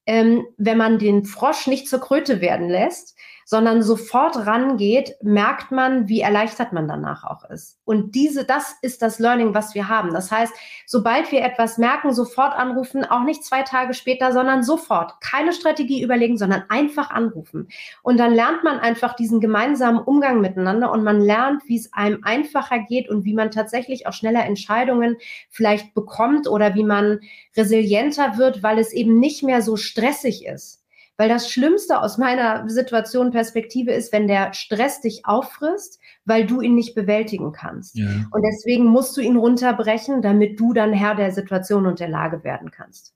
[0.06, 3.16] ähm, wenn man den Frosch nicht zur Kröte werden lässt,
[3.52, 7.78] sondern sofort rangeht, merkt man, wie erleichtert man danach auch ist.
[7.84, 10.14] Und diese, das ist das Learning, was wir haben.
[10.14, 10.54] Das heißt,
[10.86, 15.20] sobald wir etwas merken, sofort anrufen, auch nicht zwei Tage später, sondern sofort.
[15.20, 17.68] Keine Strategie überlegen, sondern einfach anrufen.
[18.02, 22.24] Und dann lernt man einfach diesen gemeinsamen Umgang miteinander und man lernt, wie es einem
[22.24, 25.18] einfacher geht und wie man tatsächlich auch schneller Entscheidungen
[25.50, 27.20] vielleicht bekommt oder wie man
[27.54, 30.81] resilienter wird, weil es eben nicht mehr so stressig ist.
[31.18, 36.60] Weil das Schlimmste aus meiner Situation Perspektive ist, wenn der Stress dich auffrisst, weil du
[36.60, 37.96] ihn nicht bewältigen kannst.
[37.96, 38.08] Ja.
[38.30, 42.44] Und deswegen musst du ihn runterbrechen, damit du dann Herr der Situation und der Lage
[42.44, 43.14] werden kannst.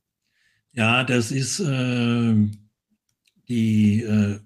[0.73, 2.35] Ja, das ist äh,
[3.49, 4.39] die äh,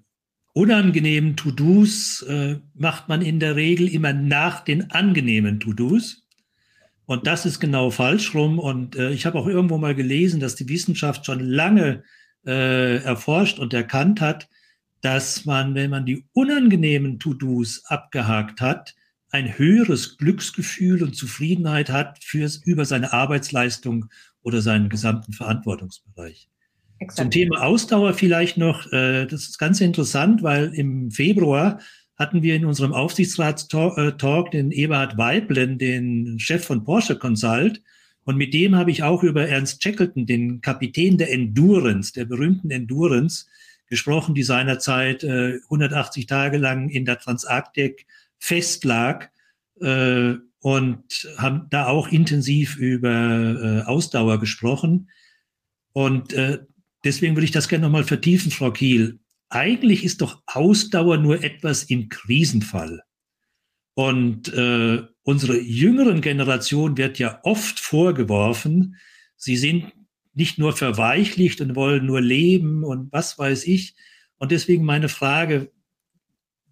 [0.53, 6.25] unangenehmen To-Dos äh, macht man in der Regel immer nach den angenehmen To-Dos.
[7.05, 8.59] Und das ist genau falsch rum.
[8.59, 12.03] Und äh, ich habe auch irgendwo mal gelesen, dass die Wissenschaft schon lange
[12.45, 14.49] äh, erforscht und erkannt hat,
[15.01, 18.95] dass man, wenn man die unangenehmen To-Dos abgehakt hat,
[19.31, 24.05] ein höheres Glücksgefühl und Zufriedenheit hat fürs, über seine Arbeitsleistung
[24.43, 26.49] oder seinen gesamten Verantwortungsbereich.
[26.99, 27.17] Exakt.
[27.17, 31.79] Zum Thema Ausdauer vielleicht noch, äh, das ist ganz interessant, weil im Februar
[32.15, 37.81] hatten wir in unserem Aufsichtsratstalk äh, den Eberhard Weiblen, den Chef von Porsche Consult,
[38.23, 42.69] und mit dem habe ich auch über Ernst Shackleton, den Kapitän der Endurance, der berühmten
[42.69, 43.45] Endurance,
[43.87, 48.05] gesprochen, die seinerzeit äh, 180 Tage lang in der Transarktik
[48.39, 49.31] festlag
[49.81, 55.09] äh, und haben da auch intensiv über äh, Ausdauer gesprochen.
[55.91, 56.59] Und äh,
[57.03, 59.19] deswegen würde ich das gerne nochmal vertiefen, Frau Kiel.
[59.49, 63.03] Eigentlich ist doch Ausdauer nur etwas im Krisenfall.
[63.93, 68.97] Und äh, unsere jüngeren Generation wird ja oft vorgeworfen,
[69.37, 69.91] sie sind
[70.33, 73.95] nicht nur verweichlicht und wollen nur leben und was weiß ich.
[74.37, 75.71] Und deswegen meine Frage,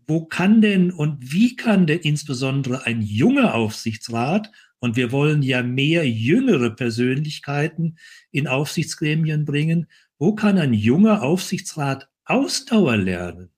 [0.07, 5.61] wo kann denn und wie kann denn insbesondere ein junger Aufsichtsrat, und wir wollen ja
[5.61, 7.97] mehr jüngere Persönlichkeiten
[8.31, 13.49] in Aufsichtsgremien bringen, wo kann ein junger Aufsichtsrat Ausdauer lernen?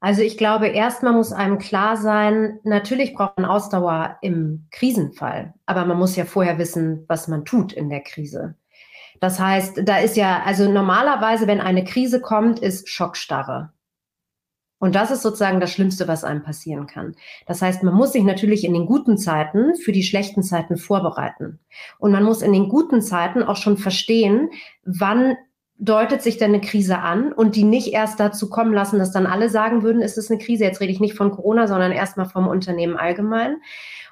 [0.00, 5.84] Also ich glaube, erstmal muss einem klar sein, natürlich braucht man Ausdauer im Krisenfall, aber
[5.86, 8.54] man muss ja vorher wissen, was man tut in der Krise.
[9.20, 13.72] Das heißt, da ist ja, also normalerweise, wenn eine Krise kommt, ist Schockstarre.
[14.80, 17.16] Und das ist sozusagen das Schlimmste, was einem passieren kann.
[17.46, 21.58] Das heißt, man muss sich natürlich in den guten Zeiten für die schlechten Zeiten vorbereiten.
[21.98, 24.50] Und man muss in den guten Zeiten auch schon verstehen,
[24.84, 25.36] wann
[25.78, 29.26] deutet sich denn eine Krise an und die nicht erst dazu kommen lassen, dass dann
[29.26, 30.64] alle sagen würden, ist es eine Krise.
[30.64, 33.56] Jetzt rede ich nicht von Corona, sondern erstmal vom Unternehmen allgemein.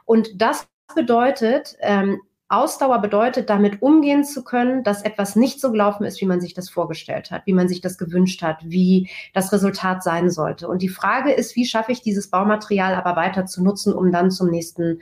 [0.05, 6.05] Und das bedeutet, ähm, Ausdauer bedeutet, damit umgehen zu können, dass etwas nicht so gelaufen
[6.05, 9.53] ist, wie man sich das vorgestellt hat, wie man sich das gewünscht hat, wie das
[9.53, 10.69] Resultat sein sollte.
[10.69, 14.31] Und die Frage ist, wie schaffe ich dieses Baumaterial aber weiter zu nutzen, um dann
[14.31, 15.01] zum nächsten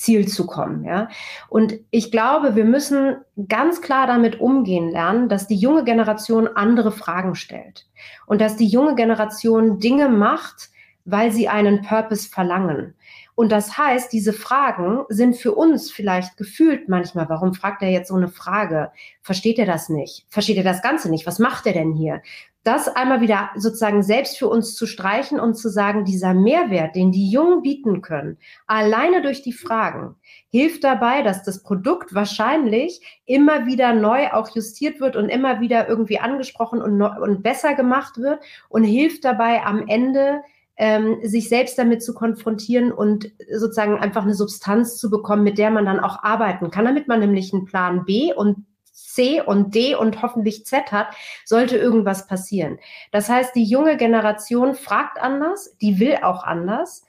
[0.00, 0.84] Ziel zu kommen.
[0.84, 1.08] Ja?
[1.50, 3.16] Und ich glaube, wir müssen
[3.48, 7.86] ganz klar damit umgehen lernen, dass die junge Generation andere Fragen stellt
[8.26, 10.70] und dass die junge Generation Dinge macht,
[11.04, 12.94] weil sie einen Purpose verlangen.
[13.34, 18.08] Und das heißt, diese Fragen sind für uns vielleicht gefühlt manchmal, warum fragt er jetzt
[18.08, 18.92] so eine Frage?
[19.20, 20.26] Versteht er das nicht?
[20.28, 21.26] Versteht er das Ganze nicht?
[21.26, 22.22] Was macht er denn hier?
[22.62, 27.10] Das einmal wieder sozusagen selbst für uns zu streichen und zu sagen, dieser Mehrwert, den
[27.10, 30.16] die Jungen bieten können, alleine durch die Fragen,
[30.50, 35.88] hilft dabei, dass das Produkt wahrscheinlich immer wieder neu auch justiert wird und immer wieder
[35.88, 40.42] irgendwie angesprochen und, und besser gemacht wird und hilft dabei am Ende,
[40.76, 45.70] ähm, sich selbst damit zu konfrontieren und sozusagen einfach eine Substanz zu bekommen, mit der
[45.70, 49.94] man dann auch arbeiten kann, damit man nämlich einen Plan B und C und D
[49.94, 52.78] und hoffentlich Z hat, sollte irgendwas passieren.
[53.12, 57.04] Das heißt, die junge Generation fragt anders, die will auch anders.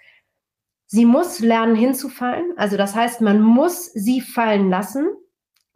[0.88, 2.54] Sie muss lernen hinzufallen.
[2.58, 5.08] Also das heißt, man muss sie fallen lassen.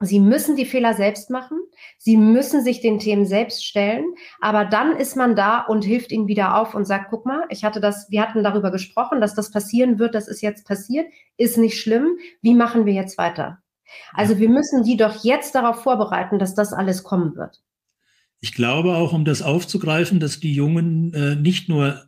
[0.01, 1.57] Sie müssen die Fehler selbst machen.
[1.97, 4.03] Sie müssen sich den Themen selbst stellen.
[4.41, 7.63] Aber dann ist man da und hilft ihnen wieder auf und sagt, guck mal, ich
[7.63, 10.13] hatte das, wir hatten darüber gesprochen, dass das passieren wird.
[10.13, 11.07] Das ist jetzt passiert.
[11.37, 12.17] Ist nicht schlimm.
[12.41, 13.59] Wie machen wir jetzt weiter?
[14.13, 17.61] Also wir müssen die doch jetzt darauf vorbereiten, dass das alles kommen wird.
[18.39, 22.05] Ich glaube auch, um das aufzugreifen, dass die Jungen äh, nicht nur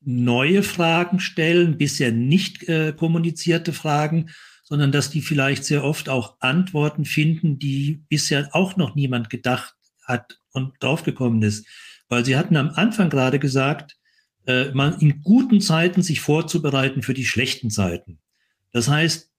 [0.00, 4.30] neue Fragen stellen, bisher nicht äh, kommunizierte Fragen,
[4.64, 9.74] sondern dass die vielleicht sehr oft auch Antworten finden, die bisher auch noch niemand gedacht
[10.04, 11.66] hat und draufgekommen ist.
[12.08, 13.96] Weil Sie hatten am Anfang gerade gesagt,
[14.46, 18.18] äh, man in guten Zeiten sich vorzubereiten für die schlechten Zeiten.
[18.72, 19.31] Das heißt,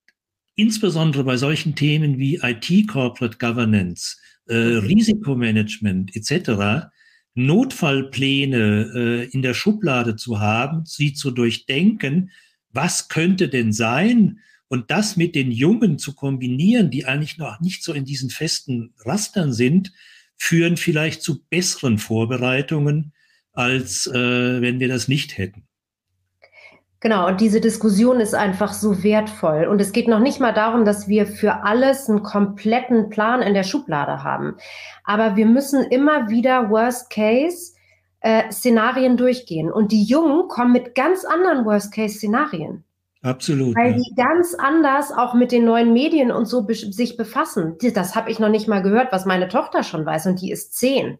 [0.55, 6.89] insbesondere bei solchen Themen wie IT Corporate Governance, äh, Risikomanagement etc.,
[7.35, 12.29] Notfallpläne äh, in der Schublade zu haben, sie zu durchdenken,
[12.69, 17.83] was könnte denn sein und das mit den Jungen zu kombinieren, die eigentlich noch nicht
[17.83, 19.91] so in diesen festen Rastern sind,
[20.37, 23.13] führen vielleicht zu besseren Vorbereitungen,
[23.51, 25.67] als äh, wenn wir das nicht hätten.
[27.03, 29.65] Genau, und diese Diskussion ist einfach so wertvoll.
[29.65, 33.53] Und es geht noch nicht mal darum, dass wir für alles einen kompletten Plan in
[33.53, 34.55] der Schublade haben.
[35.03, 37.73] Aber wir müssen immer wieder Worst Case
[38.21, 39.69] äh, Szenarien durchgehen.
[39.69, 42.85] Und die Jungen kommen mit ganz anderen Worst Case Szenarien.
[43.21, 43.75] Absolut.
[43.75, 47.75] Weil die ganz anders auch mit den neuen Medien und so be sich befassen.
[47.95, 50.27] Das habe ich noch nicht mal gehört, was meine Tochter schon weiß.
[50.27, 51.17] Und die ist zehn.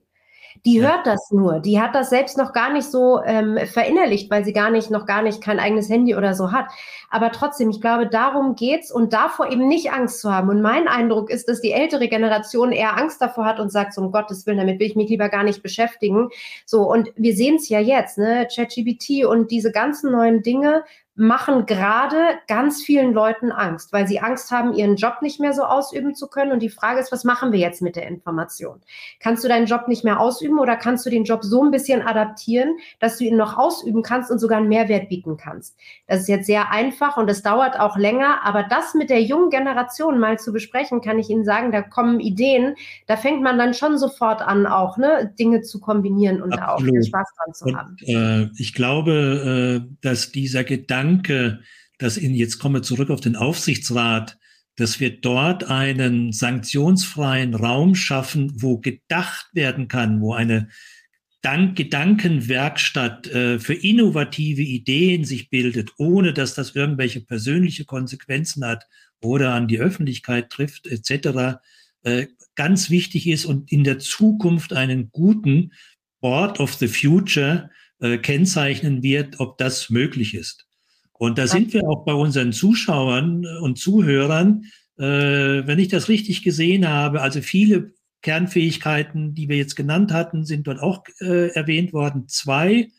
[0.66, 1.60] Die hört das nur.
[1.60, 5.06] Die hat das selbst noch gar nicht so ähm, verinnerlicht, weil sie gar nicht, noch
[5.06, 6.68] gar nicht kein eigenes Handy oder so hat.
[7.10, 10.50] Aber trotzdem, ich glaube, darum geht's und davor eben nicht Angst zu haben.
[10.50, 14.02] Und mein Eindruck ist, dass die ältere Generation eher Angst davor hat und sagt, so,
[14.02, 16.30] um Gottes Willen, damit will ich mich lieber gar nicht beschäftigen.
[16.66, 20.84] So, und wir sehen es ja jetzt, ne, ChatGPT und diese ganzen neuen Dinge
[21.16, 25.64] machen gerade ganz vielen Leuten Angst, weil sie Angst haben, ihren Job nicht mehr so
[25.64, 26.52] ausüben zu können.
[26.52, 28.82] Und die Frage ist, was machen wir jetzt mit der Information?
[29.20, 32.02] Kannst du deinen Job nicht mehr ausüben oder kannst du den Job so ein bisschen
[32.02, 35.78] adaptieren, dass du ihn noch ausüben kannst und sogar einen Mehrwert bieten kannst?
[36.08, 39.52] Das ist jetzt sehr einfach und es dauert auch länger, aber das mit der jungen
[39.52, 43.76] Generation mal zu besprechen, kann ich Ihnen sagen, da kommen Ideen, da fängt man dann
[43.76, 46.68] schon sofort an, auch ne, Dinge zu kombinieren und Absolut.
[46.68, 47.98] da auch viel Spaß dran zu und, haben.
[48.02, 51.60] Äh, ich glaube, äh, dass dieser Gedanke, Gedanke,
[51.98, 54.38] dass in, jetzt komme zurück auf den Aufsichtsrat,
[54.78, 60.70] dass wir dort einen sanktionsfreien Raum schaffen, wo gedacht werden kann, wo eine
[61.42, 68.86] Dank Gedankenwerkstatt äh, für innovative Ideen sich bildet, ohne dass das irgendwelche persönliche Konsequenzen hat
[69.22, 71.60] oder an die Öffentlichkeit trifft, etc.,
[72.04, 75.74] äh, ganz wichtig ist und in der Zukunft einen guten
[76.22, 80.66] Board of the Future äh, kennzeichnen wird, ob das möglich ist.
[81.24, 84.66] Und da sind wir auch bei unseren Zuschauern und Zuhörern,
[84.98, 90.44] äh, wenn ich das richtig gesehen habe, also viele Kernfähigkeiten, die wir jetzt genannt hatten,
[90.44, 92.28] sind dort auch äh, erwähnt worden.
[92.28, 92.90] Zwei,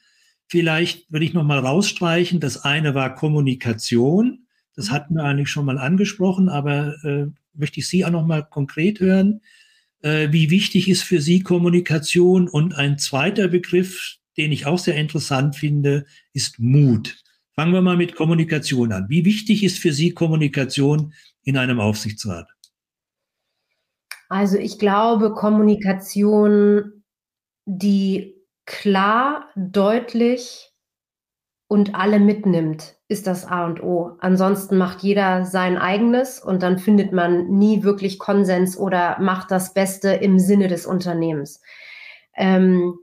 [0.46, 2.40] vielleicht würde ich noch mal rausstreichen.
[2.40, 4.46] Das eine war Kommunikation.
[4.74, 8.40] Das hatten wir eigentlich schon mal angesprochen, aber äh, möchte ich Sie auch noch mal
[8.40, 9.42] konkret hören.
[10.00, 12.48] Äh, wie wichtig ist für Sie Kommunikation?
[12.48, 17.18] Und ein zweiter Begriff, den ich auch sehr interessant finde, ist Mut.
[17.56, 19.06] Fangen wir mal mit Kommunikation an.
[19.08, 22.48] Wie wichtig ist für Sie Kommunikation in einem Aufsichtsrat?
[24.28, 27.04] Also ich glaube, Kommunikation,
[27.66, 28.34] die
[28.66, 30.72] klar, deutlich
[31.68, 34.16] und alle mitnimmt, ist das A und O.
[34.20, 39.74] Ansonsten macht jeder sein eigenes und dann findet man nie wirklich Konsens oder macht das
[39.74, 41.60] Beste im Sinne des Unternehmens.
[42.34, 42.98] Ähm,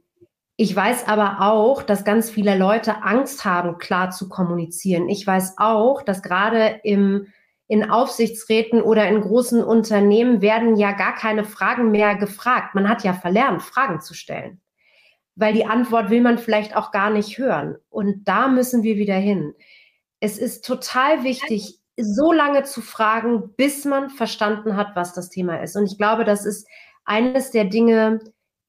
[0.62, 5.10] ich weiß aber auch, dass ganz viele Leute Angst haben, klar zu kommunizieren.
[5.10, 7.26] Ich weiß auch, dass gerade im
[7.68, 12.76] in Aufsichtsräten oder in großen Unternehmen werden ja gar keine Fragen mehr gefragt.
[12.76, 14.62] Man hat ja verlernt, Fragen zu stellen,
[15.36, 17.78] weil die Antwort will man vielleicht auch gar nicht hören.
[17.90, 19.56] Und da müssen wir wieder hin.
[20.20, 25.64] Es ist total wichtig, so lange zu fragen, bis man verstanden hat, was das Thema
[25.64, 25.76] ist.
[25.76, 26.68] Und ich glaube, das ist
[27.04, 28.20] eines der Dinge,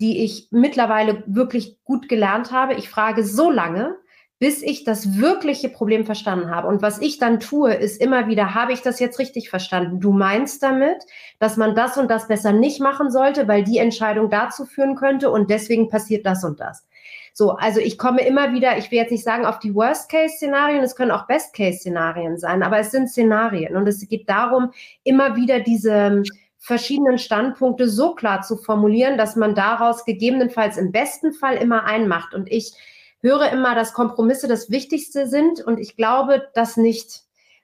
[0.02, 2.74] die ich mittlerweile wirklich gut gelernt habe.
[2.74, 3.94] Ich frage so lange,
[4.40, 6.66] bis ich das wirkliche Problem verstanden habe.
[6.66, 10.00] Und was ich dann tue, ist immer wieder, habe ich das jetzt richtig verstanden?
[10.00, 11.04] Du meinst damit,
[11.38, 15.30] dass man das und das besser nicht machen sollte, weil die Entscheidung dazu führen könnte
[15.30, 16.84] und deswegen passiert das und das.
[17.32, 20.96] So, also ich komme immer wieder, ich will jetzt nicht sagen auf die Worst-Case-Szenarien, es
[20.96, 24.72] können auch Best-Case-Szenarien sein, aber es sind Szenarien und es geht darum,
[25.04, 26.24] immer wieder diese
[26.62, 32.34] verschiedenen Standpunkte so klar zu formulieren, dass man daraus gegebenenfalls im besten Fall immer einmacht.
[32.34, 32.72] Und ich
[33.20, 37.22] höre immer, dass Kompromisse das Wichtigste sind und ich glaube das nicht,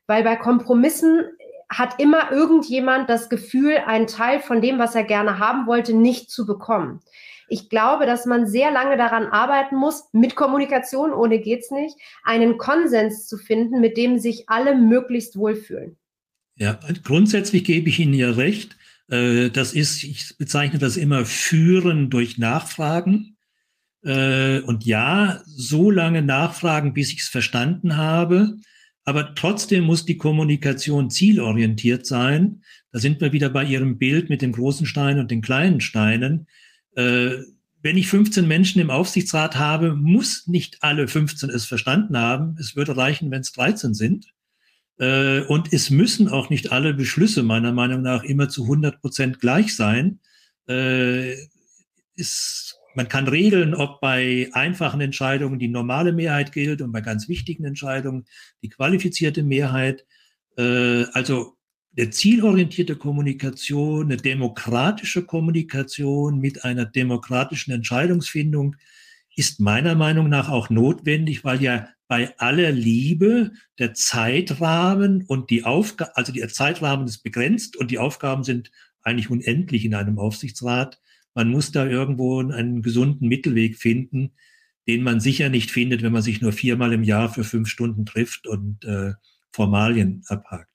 [0.09, 1.25] weil bei Kompromissen
[1.69, 6.31] hat immer irgendjemand das Gefühl, einen Teil von dem, was er gerne haben wollte, nicht
[6.31, 7.01] zu bekommen.
[7.49, 12.59] Ich glaube, dass man sehr lange daran arbeiten muss, mit Kommunikation, ohne geht's nicht, einen
[12.59, 15.97] Konsens zu finden, mit dem sich alle möglichst wohlfühlen.
[16.57, 18.77] Ja, grundsätzlich gebe ich Ihnen ja recht.
[19.09, 23.37] Äh, das ist, ich bezeichne das immer Führen durch Nachfragen.
[24.05, 28.57] Äh, und ja, so lange nachfragen, bis ich es verstanden habe.
[29.05, 32.63] Aber trotzdem muss die Kommunikation zielorientiert sein.
[32.93, 36.47] Da sind wir wieder bei Ihrem Bild mit den großen Steinen und den kleinen Steinen.
[36.95, 37.39] Äh,
[37.81, 42.57] wenn ich 15 Menschen im Aufsichtsrat habe, muss nicht alle 15 es verstanden haben.
[42.59, 44.27] Es würde reichen, wenn es 13 sind.
[44.99, 49.41] Äh, und es müssen auch nicht alle Beschlüsse meiner Meinung nach immer zu 100 Prozent
[49.41, 50.21] gleich sein.
[50.69, 51.35] Äh,
[52.15, 57.29] ist man kann regeln, ob bei einfachen Entscheidungen die normale Mehrheit gilt und bei ganz
[57.29, 58.25] wichtigen Entscheidungen
[58.63, 60.05] die qualifizierte Mehrheit.
[60.57, 61.55] Äh, also
[61.97, 68.75] eine zielorientierte Kommunikation, eine demokratische Kommunikation mit einer demokratischen Entscheidungsfindung
[69.37, 75.65] ist meiner Meinung nach auch notwendig, weil ja bei aller Liebe der Zeitrahmen und die
[75.65, 78.71] Aufgaben, also der Zeitrahmen ist begrenzt und die Aufgaben sind
[79.03, 80.99] eigentlich unendlich in einem Aufsichtsrat
[81.39, 84.33] man muss da irgendwo einen gesunden Mittelweg finden,
[84.89, 88.05] den man sicher nicht findet, wenn man sich nur viermal im Jahr für fünf Stunden
[88.07, 89.13] trifft und äh,
[89.53, 90.69] Formalien abhakt.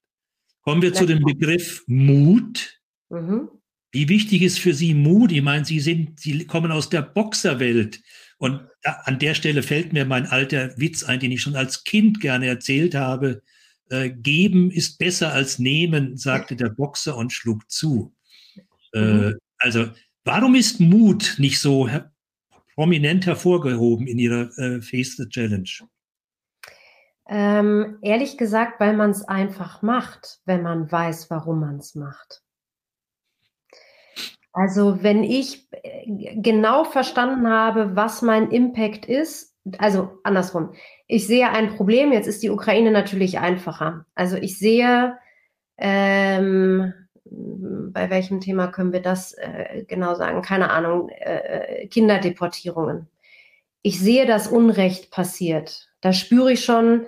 [0.62, 2.80] Kommen wir zu dem Begriff Mut.
[3.10, 3.50] Mhm.
[3.92, 5.34] Wie wichtig ist für Sie Mut?
[5.34, 8.02] Ich meine, Sie sind, Sie kommen aus der Boxerwelt.
[8.38, 12.20] Und an der Stelle fällt mir mein alter Witz ein, den ich schon als Kind
[12.20, 13.42] gerne erzählt habe.
[13.90, 18.14] Äh, geben ist besser als nehmen, sagte der Boxer und schlug zu.
[18.94, 19.38] Äh, mhm.
[19.58, 19.88] also
[20.26, 22.12] Warum ist Mut nicht so her
[22.76, 25.70] prominent hervorgehoben in Ihrer äh, Face the Challenge?
[27.28, 32.43] Ähm, ehrlich gesagt, weil man es einfach macht, wenn man weiß, warum man es macht.
[34.54, 40.74] Also wenn ich äh, genau verstanden habe, was mein Impact ist, also andersrum,
[41.08, 44.06] ich sehe ein Problem, jetzt ist die Ukraine natürlich einfacher.
[44.14, 45.18] Also ich sehe,
[45.78, 46.93] ähm,
[47.26, 50.43] bei welchem Thema können wir das äh, genau sagen?
[50.43, 53.08] Keine Ahnung, äh, Kinderdeportierungen.
[53.82, 55.89] Ich sehe, dass Unrecht passiert.
[56.01, 57.08] Da spüre ich schon,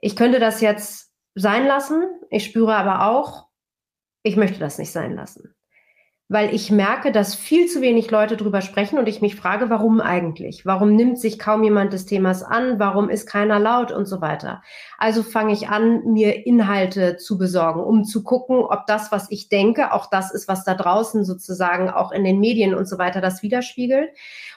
[0.00, 2.04] ich könnte das jetzt sein lassen.
[2.30, 3.48] Ich spüre aber auch,
[4.22, 5.54] ich möchte das nicht sein lassen
[6.30, 10.00] weil ich merke, dass viel zu wenig Leute drüber sprechen und ich mich frage, warum
[10.00, 10.64] eigentlich?
[10.64, 12.78] Warum nimmt sich kaum jemand des Themas an?
[12.78, 14.62] Warum ist keiner laut und so weiter?
[14.96, 19.48] Also fange ich an, mir Inhalte zu besorgen, um zu gucken, ob das, was ich
[19.48, 23.20] denke, auch das ist, was da draußen sozusagen auch in den Medien und so weiter
[23.20, 24.10] das widerspiegelt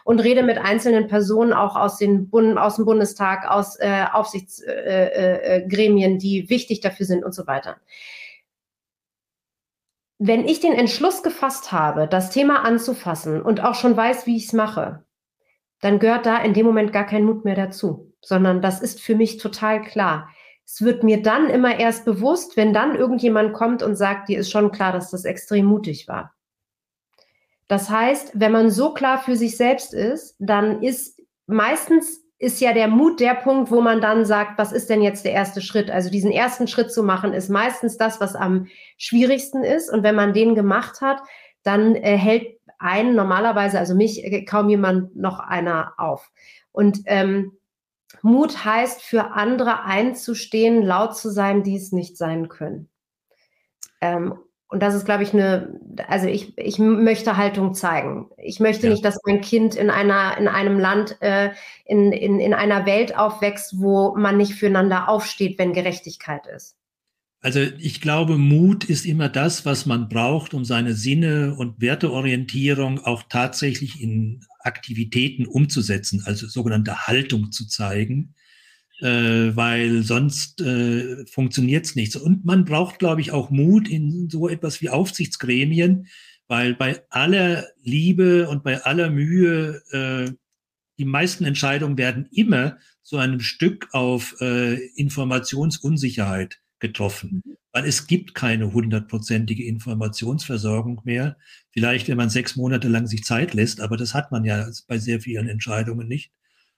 [0.04, 6.12] und rede mit einzelnen Personen auch aus, den Bund, aus dem Bundestag, aus äh, Aufsichtsgremien,
[6.12, 7.78] äh, äh, die wichtig dafür sind und so weiter
[10.20, 14.46] wenn ich den Entschluss gefasst habe, das Thema anzufassen und auch schon weiß, wie ich
[14.48, 15.04] es mache,
[15.82, 19.16] dann gehört da in dem Moment gar kein Mut mehr dazu, sondern das ist für
[19.16, 20.30] mich total klar.
[20.66, 24.50] Es wird mir dann immer erst bewusst, wenn dann irgendjemand kommt und sagt, dir ist
[24.50, 26.34] schon klar, dass das extrem mutig war.
[27.68, 32.74] Das heißt, wenn man so klar für sich selbst ist, dann ist meistens ist ja
[32.74, 35.90] der Mut der Punkt, wo man dann sagt, was ist denn jetzt der erste Schritt?
[35.90, 38.68] Also diesen ersten Schritt zu machen, ist meistens das, was am
[38.98, 39.90] schwierigsten ist.
[39.90, 41.22] Und wenn man den gemacht hat,
[41.64, 46.32] dann äh, hält einen normalerweise, also mich, äh, kaum jemand noch einer auf.
[46.72, 47.54] Und ähm,
[48.22, 52.90] Mut heißt, für andere einzustehen, laut zu sein, die es nicht sein können.
[54.02, 54.38] Ähm,
[54.74, 58.26] und das ist, glaube ich, eine, also ich, ich möchte Haltung zeigen.
[58.44, 58.92] Ich möchte ja.
[58.92, 61.52] nicht, dass mein Kind in einer, in einem Land, äh,
[61.86, 66.76] in, in, in einer Welt aufwächst, wo man nicht füreinander aufsteht, wenn Gerechtigkeit ist.
[67.40, 73.00] Also ich glaube, Mut ist immer das, was man braucht, um seine Sinne und Werteorientierung
[73.06, 78.34] auch tatsächlich in Aktivitäten umzusetzen, also sogenannte Haltung zu zeigen,
[79.02, 82.16] äh, weil sonst äh, funktioniert es nicht.
[82.16, 86.08] Und man braucht, glaube ich, auch Mut in so etwas wie Aufsichtsgremien,
[86.48, 90.32] weil bei aller Liebe und bei aller Mühe äh,
[91.00, 97.58] die meisten Entscheidungen werden immer so einem Stück auf äh, Informationsunsicherheit getroffen, mhm.
[97.72, 101.38] weil es gibt keine hundertprozentige Informationsversorgung mehr.
[101.72, 105.00] Vielleicht, wenn man sechs Monate lang sich Zeit lässt, aber das hat man ja bei
[105.00, 106.32] sehr vielen Entscheidungen nicht.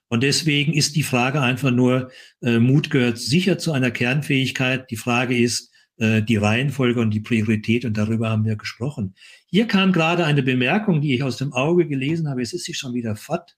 [0.08, 2.10] Und deswegen ist die Frage einfach nur,
[2.42, 4.90] äh, Mut gehört sicher zu einer Kernfähigkeit.
[4.90, 9.14] Die Frage ist äh, die Reihenfolge und die Priorität und darüber haben wir gesprochen.
[9.46, 12.42] Hier kam gerade eine Bemerkung, die ich aus dem Auge gelesen habe.
[12.42, 13.56] Es ist sie schon wieder fort.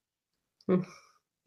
[0.66, 0.84] Hm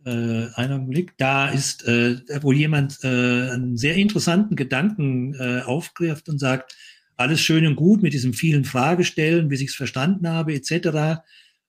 [0.06, 6.30] äh, einen Augenblick, da ist, äh, wo jemand äh, einen sehr interessanten Gedanken äh, aufgreift
[6.30, 6.76] und sagt,
[7.18, 11.22] alles schön und gut mit diesem vielen Fragestellen, wie ich es verstanden habe, etc.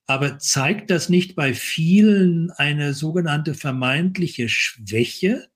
[0.05, 5.47] Aber zeigt das nicht bei vielen eine sogenannte vermeintliche Schwäche?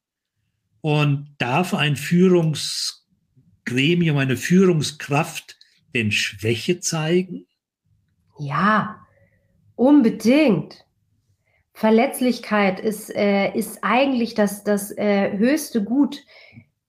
[0.81, 5.57] Und darf ein Führungsgremium, eine Führungskraft
[5.93, 7.45] denn Schwäche zeigen?
[8.39, 8.99] Ja,
[9.75, 10.85] unbedingt.
[11.73, 16.23] Verletzlichkeit ist, äh, ist eigentlich das, das äh, höchste Gut,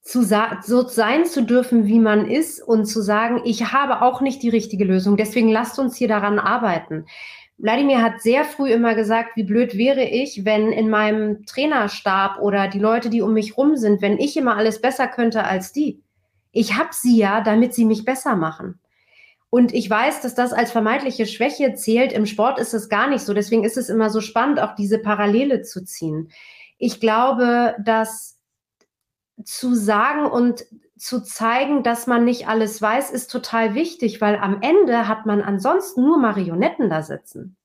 [0.09, 4.43] zu so sein zu dürfen, wie man ist und zu sagen, ich habe auch nicht
[4.43, 5.19] die richtige Lösung.
[5.19, 7.05] Deswegen lasst uns hier daran arbeiten.
[7.59, 12.69] Wladimir hat sehr früh immer gesagt, wie blöd wäre ich, wenn in meinem Trainerstab oder
[12.69, 16.01] die Leute, die um mich rum sind, wenn ich immer alles besser könnte als die.
[16.53, 18.79] Ich habe sie ja, damit sie mich besser machen.
[19.51, 22.13] Und ich weiß, dass das als vermeintliche Schwäche zählt.
[22.13, 23.35] Im Sport ist es gar nicht so.
[23.35, 26.31] Deswegen ist es immer so spannend, auch diese Parallele zu ziehen.
[26.77, 28.37] Ich glaube, dass
[29.45, 30.65] zu sagen und
[30.99, 35.41] zu zeigen, dass man nicht alles weiß, ist total wichtig, weil am Ende hat man
[35.43, 37.57] ansonsten nur Marionetten da sitzen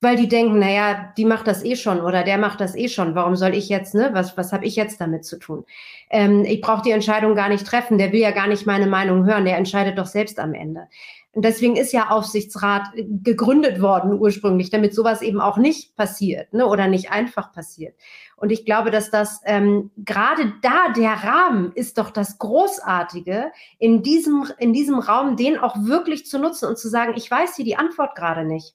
[0.00, 3.14] weil die denken, naja, die macht das eh schon oder der macht das eh schon.
[3.14, 4.10] Warum soll ich jetzt, ne?
[4.12, 5.64] Was, was habe ich jetzt damit zu tun?
[6.08, 7.98] Ähm, ich brauche die Entscheidung gar nicht treffen.
[7.98, 9.44] Der will ja gar nicht meine Meinung hören.
[9.44, 10.88] Der entscheidet doch selbst am Ende.
[11.32, 16.66] Und deswegen ist ja Aufsichtsrat gegründet worden ursprünglich, damit sowas eben auch nicht passiert ne?
[16.66, 17.94] oder nicht einfach passiert.
[18.36, 24.02] Und ich glaube, dass das ähm, gerade da der Rahmen ist doch das Großartige, in
[24.02, 27.64] diesem, in diesem Raum den auch wirklich zu nutzen und zu sagen, ich weiß hier
[27.64, 28.74] die Antwort gerade nicht.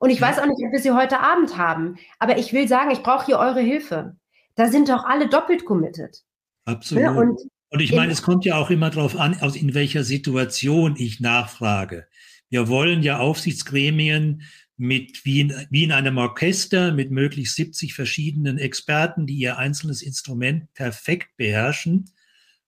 [0.00, 1.98] Und ich weiß auch nicht, ob wir sie heute Abend haben.
[2.18, 4.16] Aber ich will sagen, ich brauche hier eure Hilfe.
[4.56, 6.24] Da sind doch alle doppelt committed.
[6.64, 7.04] Absolut.
[7.04, 7.40] Ja, und,
[7.70, 11.20] und, ich meine, es kommt ja auch immer darauf an, aus in welcher Situation ich
[11.20, 12.06] nachfrage.
[12.48, 14.42] Wir wollen ja Aufsichtsgremien
[14.76, 20.02] mit, wie in, wie in einem Orchester mit möglichst 70 verschiedenen Experten, die ihr einzelnes
[20.02, 22.10] Instrument perfekt beherrschen.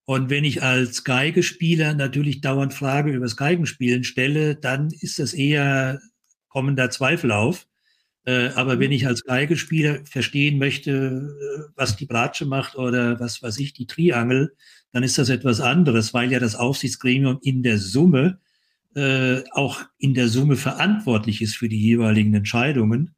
[0.04, 5.32] Und wenn ich als Geigespieler natürlich dauernd Frage über das Geigenspielen stelle, dann ist das
[5.32, 6.00] eher
[6.52, 7.66] kommen da Zweifel auf.
[8.24, 13.42] Äh, aber wenn ich als Geigespieler verstehen möchte, äh, was die Bratsche macht oder was
[13.42, 14.54] weiß ich, die Triangel,
[14.92, 18.38] dann ist das etwas anderes, weil ja das Aufsichtsgremium in der Summe
[18.94, 23.14] äh, auch in der Summe verantwortlich ist für die jeweiligen Entscheidungen.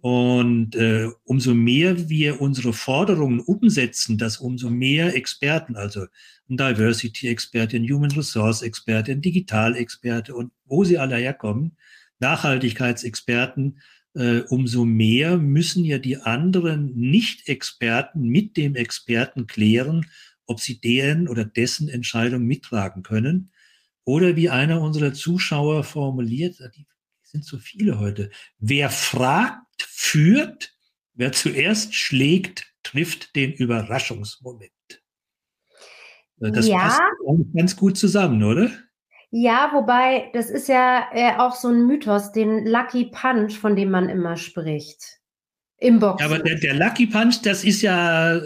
[0.00, 6.04] Und äh, umso mehr wir unsere Forderungen umsetzen, dass umso mehr Experten, also
[6.50, 11.78] ein Diversity-Experte, ein Human Resource-Experte, ein Digital-Experte und wo sie alle herkommen,
[12.18, 13.80] Nachhaltigkeitsexperten,
[14.14, 20.04] äh, umso mehr müssen ja die anderen Nicht-Experten mit dem Experten klären,
[20.46, 23.52] ob sie deren oder dessen Entscheidung mittragen können.
[24.04, 26.86] Oder wie einer unserer Zuschauer formuliert, die
[27.22, 30.74] sind so viele heute, wer fragt, führt,
[31.14, 34.70] wer zuerst schlägt, trifft den Überraschungsmoment.
[36.36, 36.78] Das ja.
[36.78, 37.00] passt
[37.54, 38.70] ganz gut zusammen, oder?
[39.30, 43.90] Ja, wobei, das ist ja äh, auch so ein Mythos, den Lucky Punch, von dem
[43.90, 45.02] man immer spricht.
[45.78, 46.28] Im Boxen.
[46.28, 48.40] Ja, aber der, der Lucky Punch, das ist ja,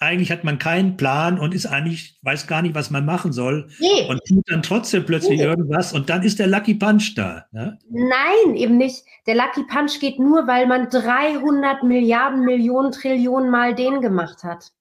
[0.00, 3.68] eigentlich hat man keinen Plan und ist eigentlich, weiß gar nicht, was man machen soll.
[3.80, 4.08] Nee.
[4.08, 5.44] Und tut dann trotzdem plötzlich nee.
[5.44, 7.46] irgendwas und dann ist der Lucky Punch da.
[7.50, 7.78] Ne?
[7.90, 9.04] Nein, eben nicht.
[9.26, 14.72] Der Lucky Punch geht nur, weil man 300 Milliarden, Millionen, Trillionen Mal den gemacht hat.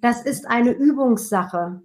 [0.00, 1.80] Das ist eine Übungssache.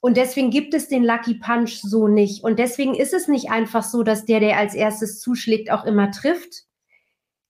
[0.00, 2.44] Und deswegen gibt es den Lucky Punch so nicht.
[2.44, 6.10] Und deswegen ist es nicht einfach so, dass der, der als erstes zuschlägt, auch immer
[6.10, 6.64] trifft.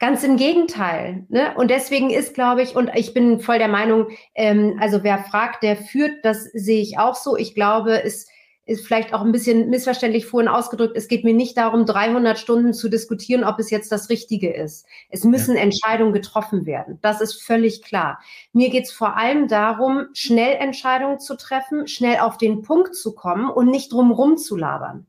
[0.01, 1.24] Ganz im Gegenteil.
[1.28, 1.55] Ne?
[1.57, 5.62] Und deswegen ist, glaube ich, und ich bin voll der Meinung, ähm, also wer fragt,
[5.62, 7.36] der führt, das sehe ich auch so.
[7.36, 8.26] Ich glaube, es
[8.66, 10.97] ist vielleicht auch ein bisschen missverständlich vorhin ausgedrückt.
[10.97, 14.86] Es geht mir nicht darum, 300 Stunden zu diskutieren, ob es jetzt das Richtige ist.
[15.11, 15.62] Es müssen ja.
[15.62, 16.99] Entscheidungen getroffen werden.
[17.03, 18.20] Das ist völlig klar.
[18.53, 23.14] Mir geht es vor allem darum, schnell Entscheidungen zu treffen, schnell auf den Punkt zu
[23.14, 25.07] kommen und nicht drumherum zu labern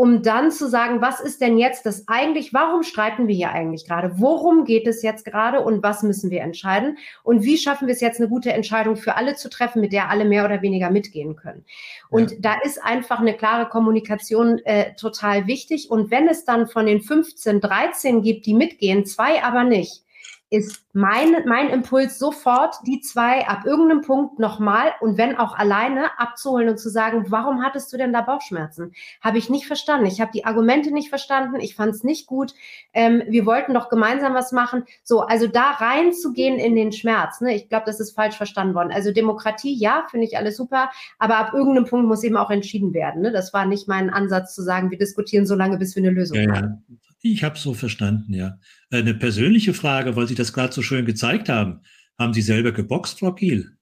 [0.00, 3.86] um dann zu sagen, was ist denn jetzt das eigentlich, warum streiten wir hier eigentlich
[3.86, 4.12] gerade?
[4.14, 6.96] Worum geht es jetzt gerade und was müssen wir entscheiden?
[7.22, 10.08] Und wie schaffen wir es jetzt, eine gute Entscheidung für alle zu treffen, mit der
[10.08, 11.66] alle mehr oder weniger mitgehen können?
[12.08, 12.36] Und ja.
[12.40, 15.90] da ist einfach eine klare Kommunikation äh, total wichtig.
[15.90, 20.02] Und wenn es dann von den 15, 13 gibt, die mitgehen, zwei aber nicht,
[20.50, 26.18] ist mein, mein Impuls sofort, die zwei ab irgendeinem Punkt nochmal und wenn auch alleine
[26.18, 28.92] abzuholen und zu sagen, warum hattest du denn da Bauchschmerzen?
[29.20, 30.06] Habe ich nicht verstanden.
[30.06, 31.60] Ich habe die Argumente nicht verstanden.
[31.60, 32.52] Ich fand es nicht gut.
[32.92, 34.84] Ähm, wir wollten doch gemeinsam was machen.
[35.04, 37.40] So, also da reinzugehen in den Schmerz.
[37.40, 37.54] Ne?
[37.54, 38.90] Ich glaube, das ist falsch verstanden worden.
[38.92, 40.90] Also Demokratie, ja, finde ich alles super.
[41.20, 43.22] Aber ab irgendeinem Punkt muss eben auch entschieden werden.
[43.22, 43.30] Ne?
[43.30, 46.38] Das war nicht mein Ansatz zu sagen, wir diskutieren so lange, bis wir eine Lösung
[46.38, 46.84] ja, haben.
[46.88, 47.09] Ja.
[47.22, 48.58] Ich habe so verstanden, ja.
[48.90, 51.82] Eine persönliche Frage, weil Sie das gerade so schön gezeigt haben.
[52.18, 53.76] Haben Sie selber geboxt, Frau Kiel?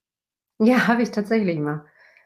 [0.59, 1.85] Ja, habe ich tatsächlich mal.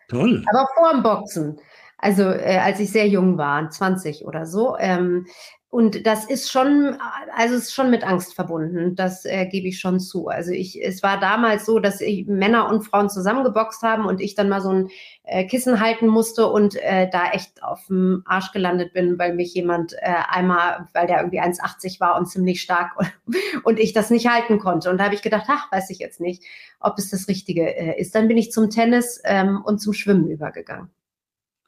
[0.09, 0.45] Toll.
[0.49, 1.59] Aber vor dem Boxen.
[2.03, 4.77] Also äh, als ich sehr jung war, 20 oder so.
[4.77, 5.27] Ähm,
[5.71, 6.99] und das ist schon,
[7.35, 8.97] also ist schon mit Angst verbunden.
[8.97, 10.27] Das äh, gebe ich schon zu.
[10.27, 14.35] Also ich, es war damals so, dass ich Männer und Frauen zusammengeboxt haben und ich
[14.35, 14.89] dann mal so ein
[15.23, 19.55] äh, Kissen halten musste und äh, da echt auf dem Arsch gelandet bin, weil mich
[19.55, 22.91] jemand äh, einmal, weil der irgendwie 1,80 war und ziemlich stark
[23.63, 24.91] und ich das nicht halten konnte.
[24.91, 26.43] Und da habe ich gedacht, ach, weiß ich jetzt nicht,
[26.81, 28.15] ob es das Richtige äh, ist.
[28.17, 30.91] Dann bin ich zum Tennis ähm, und zum Schwimmen übergegangen.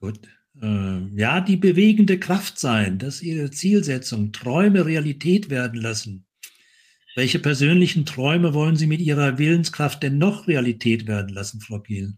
[0.01, 0.21] Gut
[0.63, 6.27] äh, ja, die bewegende Kraft sein, dass ihre Zielsetzung, Träume Realität werden lassen.
[7.17, 12.15] Welche persönlichen Träume wollen Sie mit Ihrer Willenskraft denn noch Realität werden lassen, Frau Giel?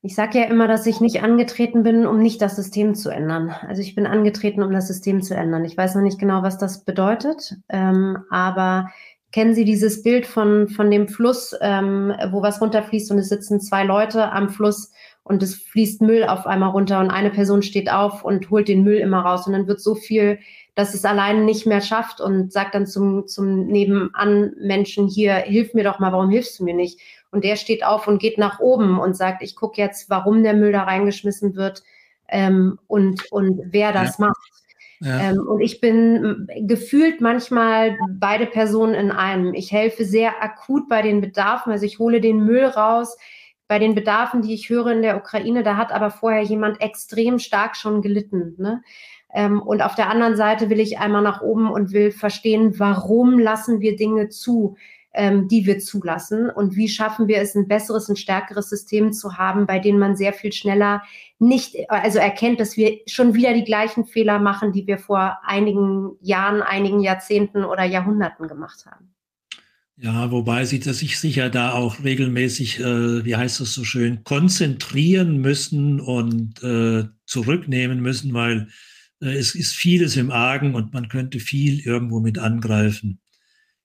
[0.00, 3.50] Ich sage ja immer, dass ich nicht angetreten bin, um nicht das System zu ändern.
[3.66, 5.64] Also ich bin angetreten, um das System zu ändern.
[5.64, 8.90] Ich weiß noch nicht genau, was das bedeutet, ähm, aber
[9.32, 13.60] kennen Sie dieses Bild von, von dem Fluss, ähm, wo was runterfließt und es sitzen
[13.60, 14.92] zwei Leute am Fluss
[15.28, 18.84] und es fließt Müll auf einmal runter und eine Person steht auf und holt den
[18.84, 20.38] Müll immer raus und dann wird so viel,
[20.76, 25.74] dass es alleine nicht mehr schafft und sagt dann zum, zum nebenan Menschen hier, hilf
[25.74, 27.00] mir doch mal, warum hilfst du mir nicht?
[27.32, 30.54] Und der steht auf und geht nach oben und sagt, ich gucke jetzt, warum der
[30.54, 31.82] Müll da reingeschmissen wird
[32.28, 34.26] ähm, und, und wer das ja.
[34.26, 34.52] macht.
[35.00, 35.30] Ja.
[35.30, 39.54] Ähm, und ich bin gefühlt manchmal beide Personen in einem.
[39.54, 43.16] Ich helfe sehr akut bei den Bedarfen, also ich hole den Müll raus,
[43.68, 47.38] bei den Bedarfen, die ich höre in der Ukraine, da hat aber vorher jemand extrem
[47.38, 48.54] stark schon gelitten.
[48.58, 48.82] Ne?
[49.34, 53.38] Ähm, und auf der anderen Seite will ich einmal nach oben und will verstehen, warum
[53.38, 54.76] lassen wir Dinge zu,
[55.12, 59.36] ähm, die wir zulassen und wie schaffen wir es, ein besseres, ein stärkeres System zu
[59.36, 61.02] haben, bei denen man sehr viel schneller
[61.38, 66.16] nicht, also erkennt, dass wir schon wieder die gleichen Fehler machen, die wir vor einigen
[66.20, 69.15] Jahren, einigen Jahrzehnten oder Jahrhunderten gemacht haben.
[69.98, 75.38] Ja, wobei sie sich sicher da auch regelmäßig, äh, wie heißt das so schön, konzentrieren
[75.38, 78.68] müssen und äh, zurücknehmen müssen, weil
[79.22, 83.20] äh, es ist vieles im Argen und man könnte viel irgendwo mit angreifen.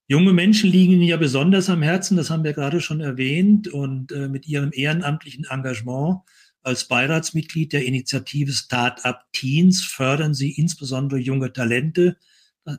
[0.09, 4.11] Junge Menschen liegen Ihnen ja besonders am Herzen, das haben wir gerade schon erwähnt, und
[4.11, 6.19] äh, mit Ihrem ehrenamtlichen Engagement
[6.61, 12.17] als Beiratsmitglied der Initiative Start-up Teens fördern Sie insbesondere junge Talente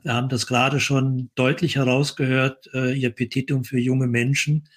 [0.03, 4.67] wir haben das gerade schon deutlich herausgehört, äh, Ihr Petitum für junge Menschen.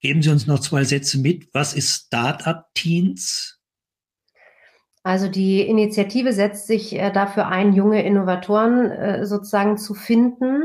[0.00, 1.48] Geben Sie uns noch zwei Sätze mit.
[1.52, 3.58] Was ist Startup Teens?
[5.02, 10.64] Also die Initiative setzt sich äh, dafür ein, junge Innovatoren äh, sozusagen zu finden.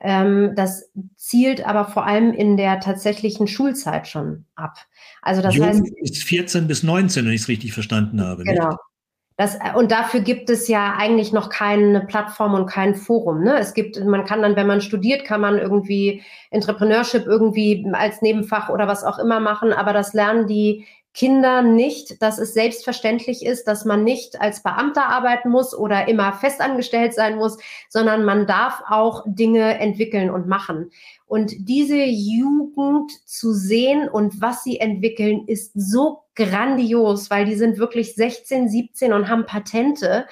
[0.00, 4.76] Ähm, das zielt aber vor allem in der tatsächlichen Schulzeit schon ab.
[5.22, 8.42] Also das Jung heißt ist 14 bis 19, wenn ich es richtig verstanden habe.
[8.44, 8.78] Genau, nicht?
[9.36, 13.42] Das, äh, und dafür gibt es ja eigentlich noch keine Plattform und kein Forum.
[13.42, 13.58] Ne?
[13.58, 18.68] Es gibt, man kann dann, wenn man studiert, kann man irgendwie Entrepreneurship irgendwie als Nebenfach
[18.68, 23.68] oder was auch immer machen, aber das lernen die Kinder nicht, dass es selbstverständlich ist,
[23.68, 27.56] dass man nicht als Beamter arbeiten muss oder immer festangestellt sein muss,
[27.88, 30.90] sondern man darf auch Dinge entwickeln und machen.
[31.26, 37.78] Und diese Jugend zu sehen und was sie entwickeln, ist so grandios, weil die sind
[37.78, 40.26] wirklich 16, 17 und haben Patente,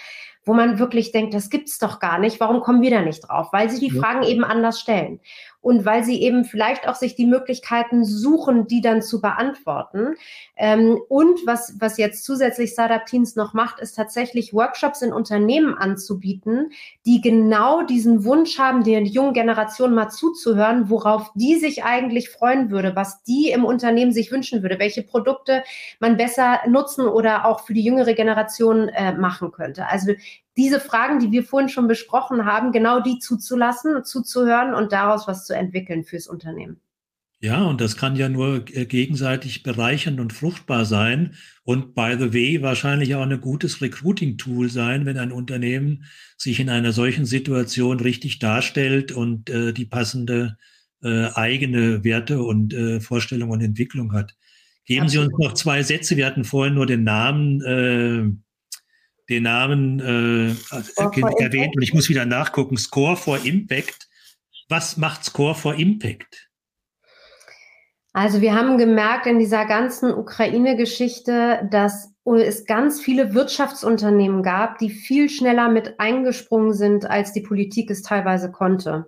[0.45, 2.41] wo man wirklich denkt, das gibt's doch gar nicht.
[2.41, 3.49] Warum kommen wir da nicht drauf?
[3.53, 4.03] Weil sie die ja.
[4.03, 5.21] Fragen eben anders stellen.
[5.63, 10.17] Und weil sie eben vielleicht auch sich die Möglichkeiten suchen, die dann zu beantworten.
[10.57, 15.75] Ähm, und was, was jetzt zusätzlich Startup Teens noch macht, ist tatsächlich Workshops in Unternehmen
[15.75, 16.73] anzubieten,
[17.07, 22.71] die genau diesen Wunsch haben, der jungen Generation mal zuzuhören, worauf die sich eigentlich freuen
[22.71, 25.63] würde, was die im Unternehmen sich wünschen würde, welche Produkte
[26.01, 29.87] man besser nutzen oder auch für die jüngere Generation äh, machen könnte.
[29.87, 30.13] Also
[30.57, 35.47] diese Fragen, die wir vorhin schon besprochen haben, genau die zuzulassen, zuzuhören und daraus was
[35.47, 36.81] zu entwickeln fürs Unternehmen.
[37.41, 41.35] Ja, und das kann ja nur äh, gegenseitig bereichernd und fruchtbar sein.
[41.65, 46.05] Und by the way, wahrscheinlich auch ein gutes Recruiting-Tool sein, wenn ein Unternehmen
[46.37, 50.57] sich in einer solchen Situation richtig darstellt und äh, die passende
[51.03, 54.37] äh, eigene Werte und äh, Vorstellung und Entwicklung hat.
[54.85, 55.31] Geben Absolut.
[55.31, 56.17] Sie uns noch zwei Sätze.
[56.17, 58.52] Wir hatten vorhin nur den Namen äh,
[59.29, 60.55] den Namen äh,
[61.43, 62.77] erwähnt und ich muss wieder nachgucken.
[62.77, 64.09] Score for Impact.
[64.69, 66.49] Was macht Score for Impact?
[68.15, 74.91] Also wir haben gemerkt in dieser ganzen Ukraine-Geschichte, dass es ganz viele Wirtschaftsunternehmen gab, die
[74.91, 79.07] viel schneller mit eingesprungen sind, als die Politik es teilweise konnte.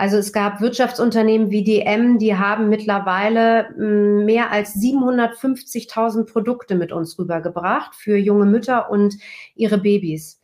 [0.00, 6.90] Also es gab Wirtschaftsunternehmen wie DM, die haben mittlerweile hm, mehr als 750.000 Produkte mit
[6.90, 9.18] uns rübergebracht für junge Mütter und
[9.54, 10.40] ihre Babys.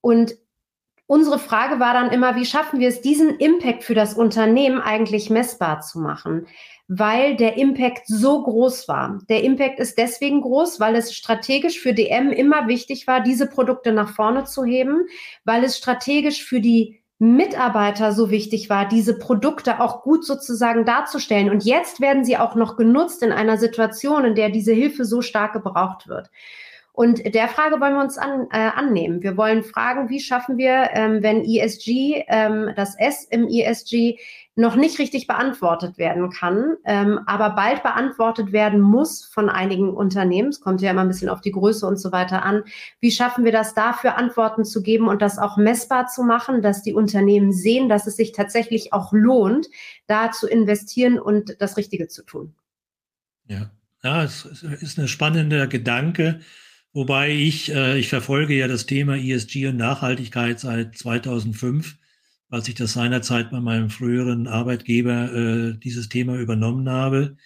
[0.00, 0.36] Und
[1.06, 5.28] unsere Frage war dann immer, wie schaffen wir es, diesen Impact für das Unternehmen eigentlich
[5.28, 6.46] messbar zu machen?
[6.88, 9.18] Weil der Impact so groß war.
[9.28, 13.92] Der Impact ist deswegen groß, weil es strategisch für DM immer wichtig war, diese Produkte
[13.92, 15.06] nach vorne zu heben,
[15.44, 21.50] weil es strategisch für die Mitarbeiter so wichtig war, diese Produkte auch gut sozusagen darzustellen.
[21.50, 25.22] Und jetzt werden sie auch noch genutzt in einer Situation, in der diese Hilfe so
[25.22, 26.30] stark gebraucht wird.
[26.92, 29.22] Und der Frage wollen wir uns an, äh, annehmen.
[29.22, 34.18] Wir wollen fragen, wie schaffen wir, ähm, wenn ESG, ähm, das S im ESG
[34.58, 40.48] noch nicht richtig beantwortet werden kann, ähm, aber bald beantwortet werden muss von einigen Unternehmen.
[40.48, 42.64] Es kommt ja immer ein bisschen auf die Größe und so weiter an.
[42.98, 46.82] Wie schaffen wir das dafür, Antworten zu geben und das auch messbar zu machen, dass
[46.82, 49.68] die Unternehmen sehen, dass es sich tatsächlich auch lohnt,
[50.06, 52.54] da zu investieren und das Richtige zu tun?
[53.48, 53.70] Ja,
[54.02, 56.40] ja es ist ein spannender Gedanke.
[56.94, 61.98] Wobei ich, äh, ich verfolge ja das Thema ESG und Nachhaltigkeit seit 2005,
[62.48, 67.36] als ich das seinerzeit bei meinem früheren Arbeitgeber äh, dieses Thema übernommen habe.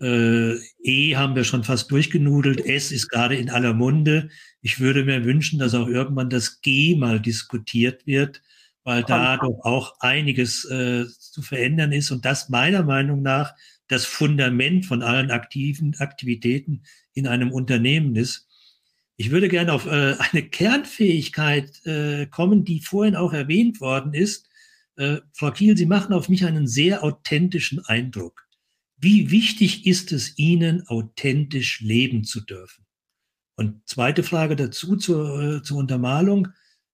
[0.00, 4.28] Äh, e haben wir schon fast durchgenudelt, S ist gerade in aller Munde.
[4.60, 8.42] Ich würde mir wünschen, dass auch irgendwann das G mal diskutiert wird,
[8.84, 13.54] weil da doch auch einiges äh, zu verändern ist und das meiner Meinung nach
[13.88, 16.82] das Fundament von allen aktiven Aktivitäten
[17.14, 18.48] in einem Unternehmen ist.
[19.22, 24.48] Ich würde gerne auf äh, eine Kernfähigkeit äh, kommen, die vorhin auch erwähnt worden ist.
[24.96, 28.48] Äh, Frau Kiel, Sie machen auf mich einen sehr authentischen Eindruck.
[28.96, 32.84] Wie wichtig ist es Ihnen, authentisch leben zu dürfen?
[33.54, 36.48] Und zweite Frage dazu zur, äh, zur Untermalung.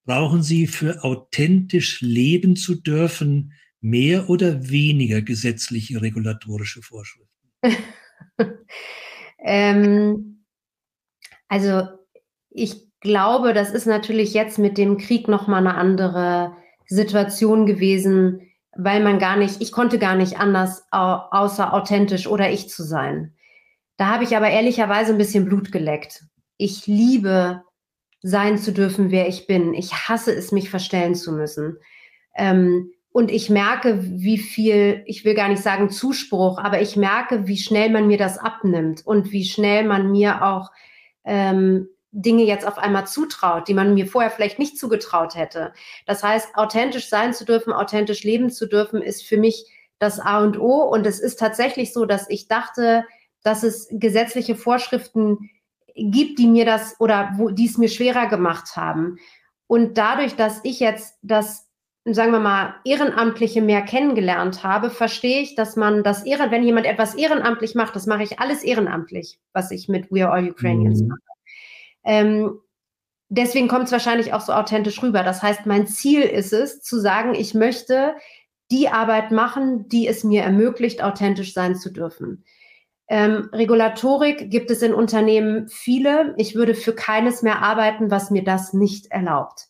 [0.05, 7.39] Brauchen Sie für authentisch leben zu dürfen mehr oder weniger gesetzliche regulatorische Vorschriften?
[9.43, 10.45] ähm,
[11.49, 11.99] also
[12.63, 16.57] ich glaube, das ist natürlich jetzt mit dem Krieg nochmal eine andere
[16.87, 18.41] Situation gewesen,
[18.77, 23.35] weil man gar nicht, ich konnte gar nicht anders, außer authentisch oder ich zu sein.
[23.97, 26.25] Da habe ich aber ehrlicherweise ein bisschen Blut geleckt.
[26.57, 27.63] Ich liebe
[28.23, 29.75] sein zu dürfen, wer ich bin.
[29.75, 31.79] Ich hasse es, mich verstellen zu müssen.
[32.37, 37.49] Ähm, und ich merke, wie viel, ich will gar nicht sagen Zuspruch, aber ich merke,
[37.49, 40.71] wie schnell man mir das abnimmt und wie schnell man mir auch
[41.25, 45.73] ähm, Dinge jetzt auf einmal zutraut, die man mir vorher vielleicht nicht zugetraut hätte.
[46.07, 49.67] Das heißt, authentisch sein zu dürfen, authentisch leben zu dürfen, ist für mich
[49.99, 50.83] das A und O.
[50.83, 53.05] Und es ist tatsächlich so, dass ich dachte,
[53.43, 55.51] dass es gesetzliche Vorschriften
[55.95, 59.19] gibt, die mir das oder wo, die es mir schwerer gemacht haben.
[59.67, 61.69] Und dadurch, dass ich jetzt das
[62.15, 66.87] sagen wir mal, Ehrenamtliche mehr kennengelernt habe, verstehe ich, dass man das Ehren, wenn jemand
[66.87, 71.03] etwas ehrenamtlich macht, das mache ich alles ehrenamtlich, was ich mit We Are All Ukrainians
[71.03, 71.09] mhm.
[71.09, 71.28] mache.
[72.09, 72.59] Ähm,
[73.29, 75.23] deswegen kommt es wahrscheinlich auch so authentisch rüber.
[75.23, 78.15] Das heißt, mein Ziel ist es, zu sagen, ich möchte
[78.71, 82.45] die Arbeit machen, die es mir ermöglicht, authentisch sein zu dürfen.
[83.09, 86.35] Ähm, Regulatorik gibt es in Unternehmen viele.
[86.39, 89.67] Ich würde für keines mehr arbeiten, was mir das nicht erlaubt.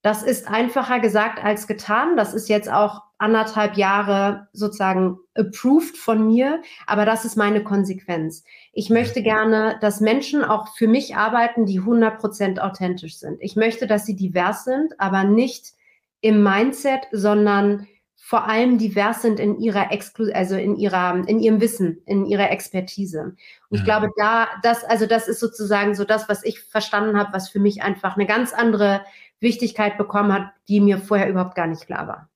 [0.00, 2.16] Das ist einfacher gesagt als getan.
[2.16, 8.44] Das ist jetzt auch anderthalb Jahre sozusagen approved von mir, aber das ist meine Konsequenz.
[8.72, 13.38] Ich möchte gerne, dass Menschen auch für mich arbeiten, die 100% authentisch sind.
[13.40, 15.72] Ich möchte, dass sie divers sind, aber nicht
[16.20, 17.86] im Mindset, sondern
[18.16, 22.50] vor allem divers sind in ihrer Exklu also in ihrer, in ihrem Wissen, in ihrer
[22.50, 23.36] Expertise.
[23.68, 27.32] Und ich glaube, da, das, also das ist sozusagen so das, was ich verstanden habe,
[27.32, 29.02] was für mich einfach eine ganz andere
[29.38, 32.28] Wichtigkeit bekommen hat, die mir vorher überhaupt gar nicht klar war.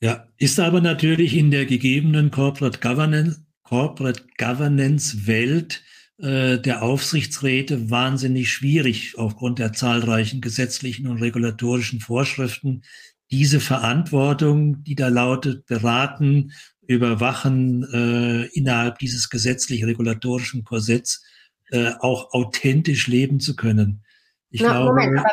[0.00, 5.82] Ja, ist aber natürlich in der gegebenen Corporate Governance, Corporate Governance Welt
[6.18, 12.82] äh, der Aufsichtsräte wahnsinnig schwierig aufgrund der zahlreichen gesetzlichen und regulatorischen Vorschriften,
[13.30, 16.52] diese Verantwortung, die da lautet, beraten,
[16.86, 21.24] überwachen äh, innerhalb dieses gesetzlich-regulatorischen Korsetts
[21.70, 24.02] äh, auch authentisch leben zu können.
[24.50, 25.28] Ich Na, glaube, Moment, aber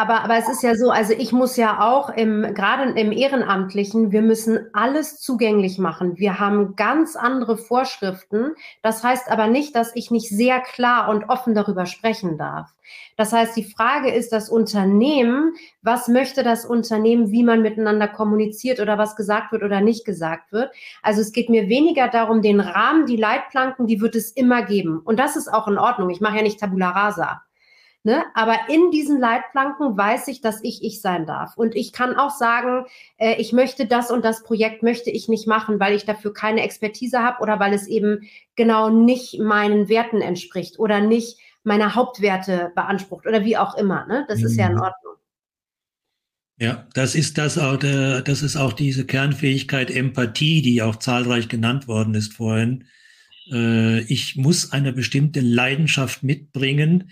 [0.00, 4.12] aber, aber es ist ja so, also ich muss ja auch im, gerade im Ehrenamtlichen,
[4.12, 6.16] wir müssen alles zugänglich machen.
[6.16, 8.52] Wir haben ganz andere Vorschriften.
[8.82, 12.70] Das heißt aber nicht, dass ich nicht sehr klar und offen darüber sprechen darf.
[13.18, 18.80] Das heißt, die Frage ist das Unternehmen, was möchte das Unternehmen, wie man miteinander kommuniziert
[18.80, 20.72] oder was gesagt wird oder nicht gesagt wird.
[21.02, 25.00] Also es geht mir weniger darum, den Rahmen, die Leitplanken, die wird es immer geben.
[25.04, 26.08] Und das ist auch in Ordnung.
[26.08, 27.42] Ich mache ja nicht Tabula Rasa.
[28.02, 28.24] Ne?
[28.32, 31.56] Aber in diesen Leitplanken weiß ich, dass ich ich sein darf.
[31.56, 32.86] Und ich kann auch sagen,
[33.18, 36.62] äh, ich möchte das und das Projekt möchte ich nicht machen, weil ich dafür keine
[36.62, 38.22] Expertise habe oder weil es eben
[38.56, 44.06] genau nicht meinen Werten entspricht oder nicht meine Hauptwerte beansprucht oder wie auch immer.
[44.06, 44.24] Ne?
[44.28, 44.46] Das mhm.
[44.46, 44.80] ist ja in mhm.
[44.80, 45.14] Ordnung.
[46.58, 51.48] Ja, das ist das auch, der, das ist auch diese Kernfähigkeit Empathie, die auch zahlreich
[51.48, 52.84] genannt worden ist vorhin.
[53.50, 57.10] Äh, ich muss eine bestimmte Leidenschaft mitbringen,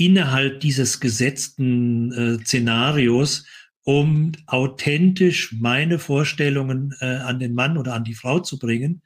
[0.00, 3.44] innerhalb dieses gesetzten äh, Szenarios,
[3.84, 9.02] um authentisch meine Vorstellungen äh, an den Mann oder an die Frau zu bringen.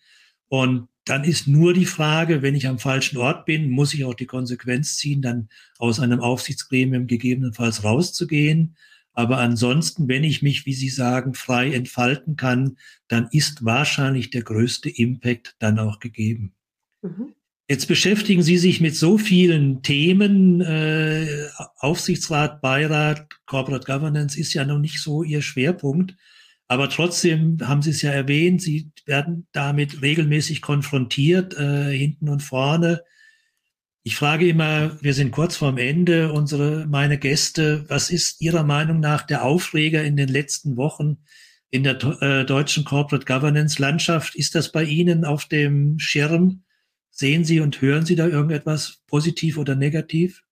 [0.46, 4.14] Und dann ist nur die Frage, wenn ich am falschen Ort bin, muss ich auch
[4.14, 8.76] die Konsequenz ziehen, dann aus einem Aufsichtsgremium gegebenenfalls rauszugehen.
[9.14, 12.78] Aber ansonsten, wenn ich mich, wie Sie sagen, frei entfalten kann,
[13.08, 16.54] dann ist wahrscheinlich der größte Impact dann auch gegeben.
[17.02, 17.34] Mhm.
[17.66, 20.60] Jetzt beschäftigen Sie sich mit so vielen Themen.
[20.60, 26.14] Äh, Aufsichtsrat, Beirat, Corporate Governance ist ja noch nicht so Ihr Schwerpunkt.
[26.68, 32.42] Aber trotzdem haben Sie es ja erwähnt, Sie werden damit regelmäßig konfrontiert, äh, hinten und
[32.42, 33.02] vorne.
[34.02, 39.00] Ich frage immer, wir sind kurz vorm Ende, unsere, meine Gäste, was ist Ihrer Meinung
[39.00, 41.18] nach der Aufreger in den letzten Wochen
[41.70, 44.34] in der äh, deutschen Corporate Governance Landschaft?
[44.34, 46.64] Ist das bei Ihnen auf dem Schirm?
[47.16, 50.42] Sehen Sie und hören Sie da irgendetwas positiv oder negativ?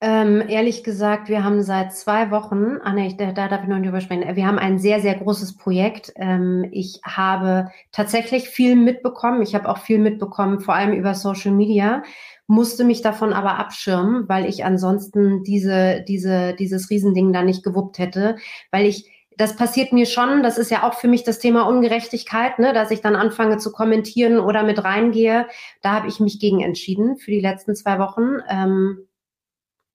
[0.00, 3.76] Ähm, ehrlich gesagt, wir haben seit zwei Wochen, ah nee, da, da darf ich noch
[3.76, 6.12] nicht drüber sprechen, wir haben ein sehr, sehr großes Projekt.
[6.16, 9.42] Ähm, ich habe tatsächlich viel mitbekommen.
[9.42, 12.02] Ich habe auch viel mitbekommen, vor allem über Social Media,
[12.48, 17.98] musste mich davon aber abschirmen, weil ich ansonsten diese, diese, dieses Riesending da nicht gewuppt
[17.98, 18.36] hätte,
[18.72, 20.42] weil ich das passiert mir schon.
[20.42, 23.72] Das ist ja auch für mich das Thema Ungerechtigkeit, ne, dass ich dann anfange zu
[23.72, 25.46] kommentieren oder mit reingehe.
[25.82, 28.38] Da habe ich mich gegen entschieden für die letzten zwei Wochen.
[28.48, 29.08] Ähm,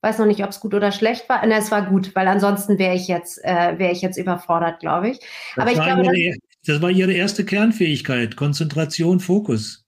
[0.02, 1.46] weiß noch nicht, ob es gut oder schlecht war.
[1.46, 5.10] Ne, es war gut, weil ansonsten wäre ich jetzt äh, wäre ich jetzt überfordert, glaube
[5.10, 5.20] ich.
[5.56, 9.86] Das Aber ich glaube, ihre, das war Ihre erste Kernfähigkeit: Konzentration, Fokus.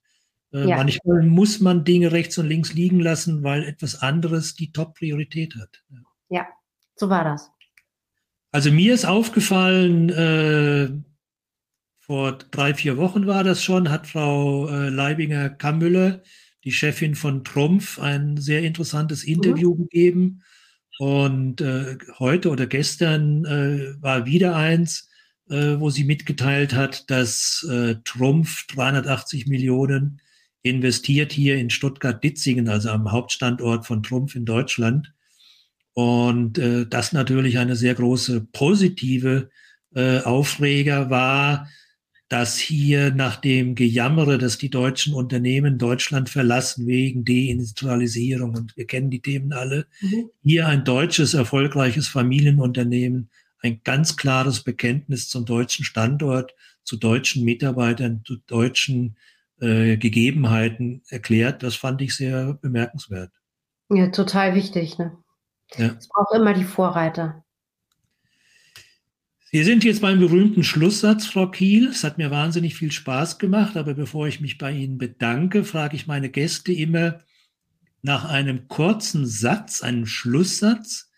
[0.53, 0.77] Äh, ja.
[0.77, 5.83] Manchmal muss man Dinge rechts und links liegen lassen, weil etwas anderes die Top-Priorität hat.
[6.29, 6.47] Ja,
[6.95, 7.51] so war das.
[8.51, 10.89] Also mir ist aufgefallen, äh,
[11.99, 16.21] vor drei, vier Wochen war das schon, hat Frau äh, Leibinger-Kammüller,
[16.65, 19.77] die Chefin von Trumpf, ein sehr interessantes Interview mhm.
[19.83, 20.43] gegeben.
[20.99, 25.09] Und äh, heute oder gestern äh, war wieder eins,
[25.49, 30.19] äh, wo sie mitgeteilt hat, dass äh, Trumpf 380 Millionen
[30.63, 35.13] investiert hier in Stuttgart-Ditzingen, also am Hauptstandort von Trumpf in Deutschland.
[35.93, 39.49] Und äh, das natürlich eine sehr große positive
[39.93, 41.67] äh, Aufreger war,
[42.29, 48.87] dass hier nach dem Gejammere, dass die deutschen Unternehmen Deutschland verlassen wegen Deindustrialisierung und wir
[48.87, 50.29] kennen die Themen alle, mhm.
[50.41, 53.29] hier ein deutsches erfolgreiches Familienunternehmen
[53.61, 59.17] ein ganz klares Bekenntnis zum deutschen Standort, zu deutschen Mitarbeitern, zu deutschen
[59.59, 61.63] äh, Gegebenheiten erklärt.
[61.63, 63.31] Das fand ich sehr bemerkenswert.
[63.89, 64.97] Ja, total wichtig.
[64.97, 65.17] Ne?
[65.77, 65.95] Ja.
[65.97, 67.43] Es braucht immer die Vorreiter.
[69.53, 71.89] Sie sind jetzt beim berühmten Schlusssatz, Frau Kiel.
[71.89, 75.97] Es hat mir wahnsinnig viel Spaß gemacht, aber bevor ich mich bei Ihnen bedanke, frage
[75.97, 77.19] ich meine Gäste immer
[78.01, 81.11] nach einem kurzen Satz, einem Schlusssatz,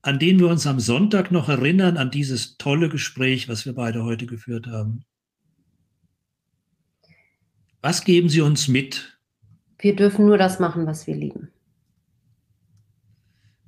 [0.00, 4.02] an den wir uns am Sonntag noch erinnern, an dieses tolle Gespräch, was wir beide
[4.02, 5.04] heute geführt haben.
[7.82, 9.18] Was geben Sie uns mit?
[9.78, 11.50] Wir dürfen nur das machen, was wir lieben.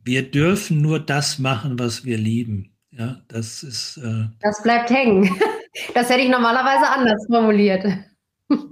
[0.07, 2.71] Wir dürfen nur das machen, was wir lieben.
[2.93, 3.97] Ja, das ist.
[3.99, 5.29] Äh, das bleibt hängen.
[5.93, 7.85] Das hätte ich normalerweise anders formuliert.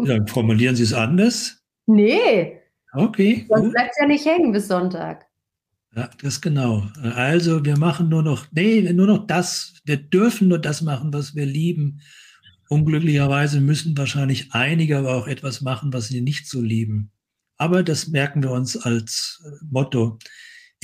[0.04, 1.62] Ja, formulieren Sie es anders?
[1.84, 2.58] Nee.
[2.94, 3.44] Okay.
[3.46, 5.26] Sonst bleibt es ja nicht hängen bis Sonntag.
[5.94, 6.84] Ja, das genau.
[7.14, 11.34] Also wir machen nur noch, nee, nur noch das, wir dürfen nur das machen, was
[11.34, 12.00] wir lieben.
[12.70, 17.10] Unglücklicherweise müssen wahrscheinlich einige aber auch etwas machen, was sie nicht so lieben.
[17.58, 20.18] Aber das merken wir uns als Motto.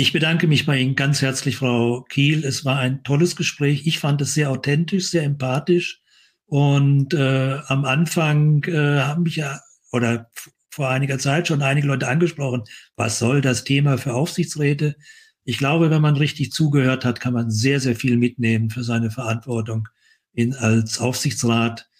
[0.00, 2.42] Ich bedanke mich bei Ihnen ganz herzlich, Frau Kiel.
[2.46, 3.86] Es war ein tolles Gespräch.
[3.86, 6.00] Ich fand es sehr authentisch, sehr empathisch.
[6.46, 9.60] Und äh, am Anfang äh, haben mich ja,
[9.92, 10.30] oder
[10.70, 12.62] vor einiger Zeit schon einige Leute angesprochen,
[12.96, 14.96] was soll das Thema für Aufsichtsräte?
[15.44, 19.10] Ich glaube, wenn man richtig zugehört hat, kann man sehr, sehr viel mitnehmen für seine
[19.10, 19.86] Verantwortung
[20.32, 21.90] in, als Aufsichtsrat.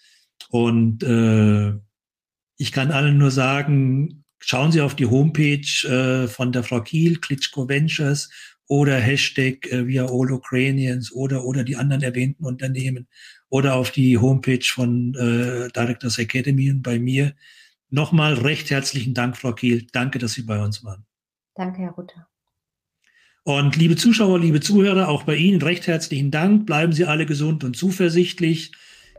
[0.49, 1.73] Und äh,
[2.57, 7.19] ich kann allen nur sagen, Schauen Sie auf die Homepage äh, von der Frau Kiel,
[7.19, 8.29] Klitschko Ventures
[8.67, 13.07] oder Hashtag äh, via All Ukrainians oder, oder die anderen erwähnten Unternehmen
[13.49, 17.33] oder auf die Homepage von äh, Directors Academy und bei mir.
[17.89, 19.85] Nochmal recht herzlichen Dank, Frau Kiel.
[19.91, 21.05] Danke, dass Sie bei uns waren.
[21.55, 22.27] Danke, Herr Rutter.
[23.43, 26.65] Und liebe Zuschauer, liebe Zuhörer, auch bei Ihnen recht herzlichen Dank.
[26.65, 28.71] Bleiben Sie alle gesund und zuversichtlich.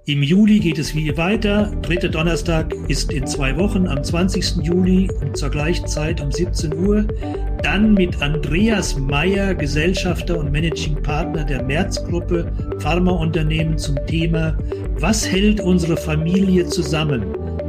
[0.04, 1.70] Im Juli geht es wie weiter.
[1.80, 4.56] Dritter Donnerstag ist in zwei Wochen am 20.
[4.64, 7.06] Juli zur gleichen Zeit um 17 Uhr.
[7.62, 12.50] Dann mit Andreas Meyer, Gesellschafter und Managing Partner der Merz-Gruppe
[12.80, 14.58] Pharmaunternehmen zum Thema
[14.98, 17.22] Was hält unsere Familie zusammen?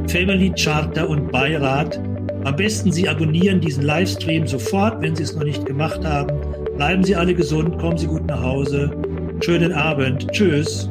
[0.08, 2.00] Family Charter und Beirat.
[2.42, 6.36] Am besten Sie abonnieren diesen Livestream sofort, wenn Sie es noch nicht gemacht haben.
[6.76, 8.90] Bleiben Sie alle gesund, kommen Sie gut nach Hause.
[9.40, 10.26] Schönen Abend.
[10.32, 10.90] Tschüss.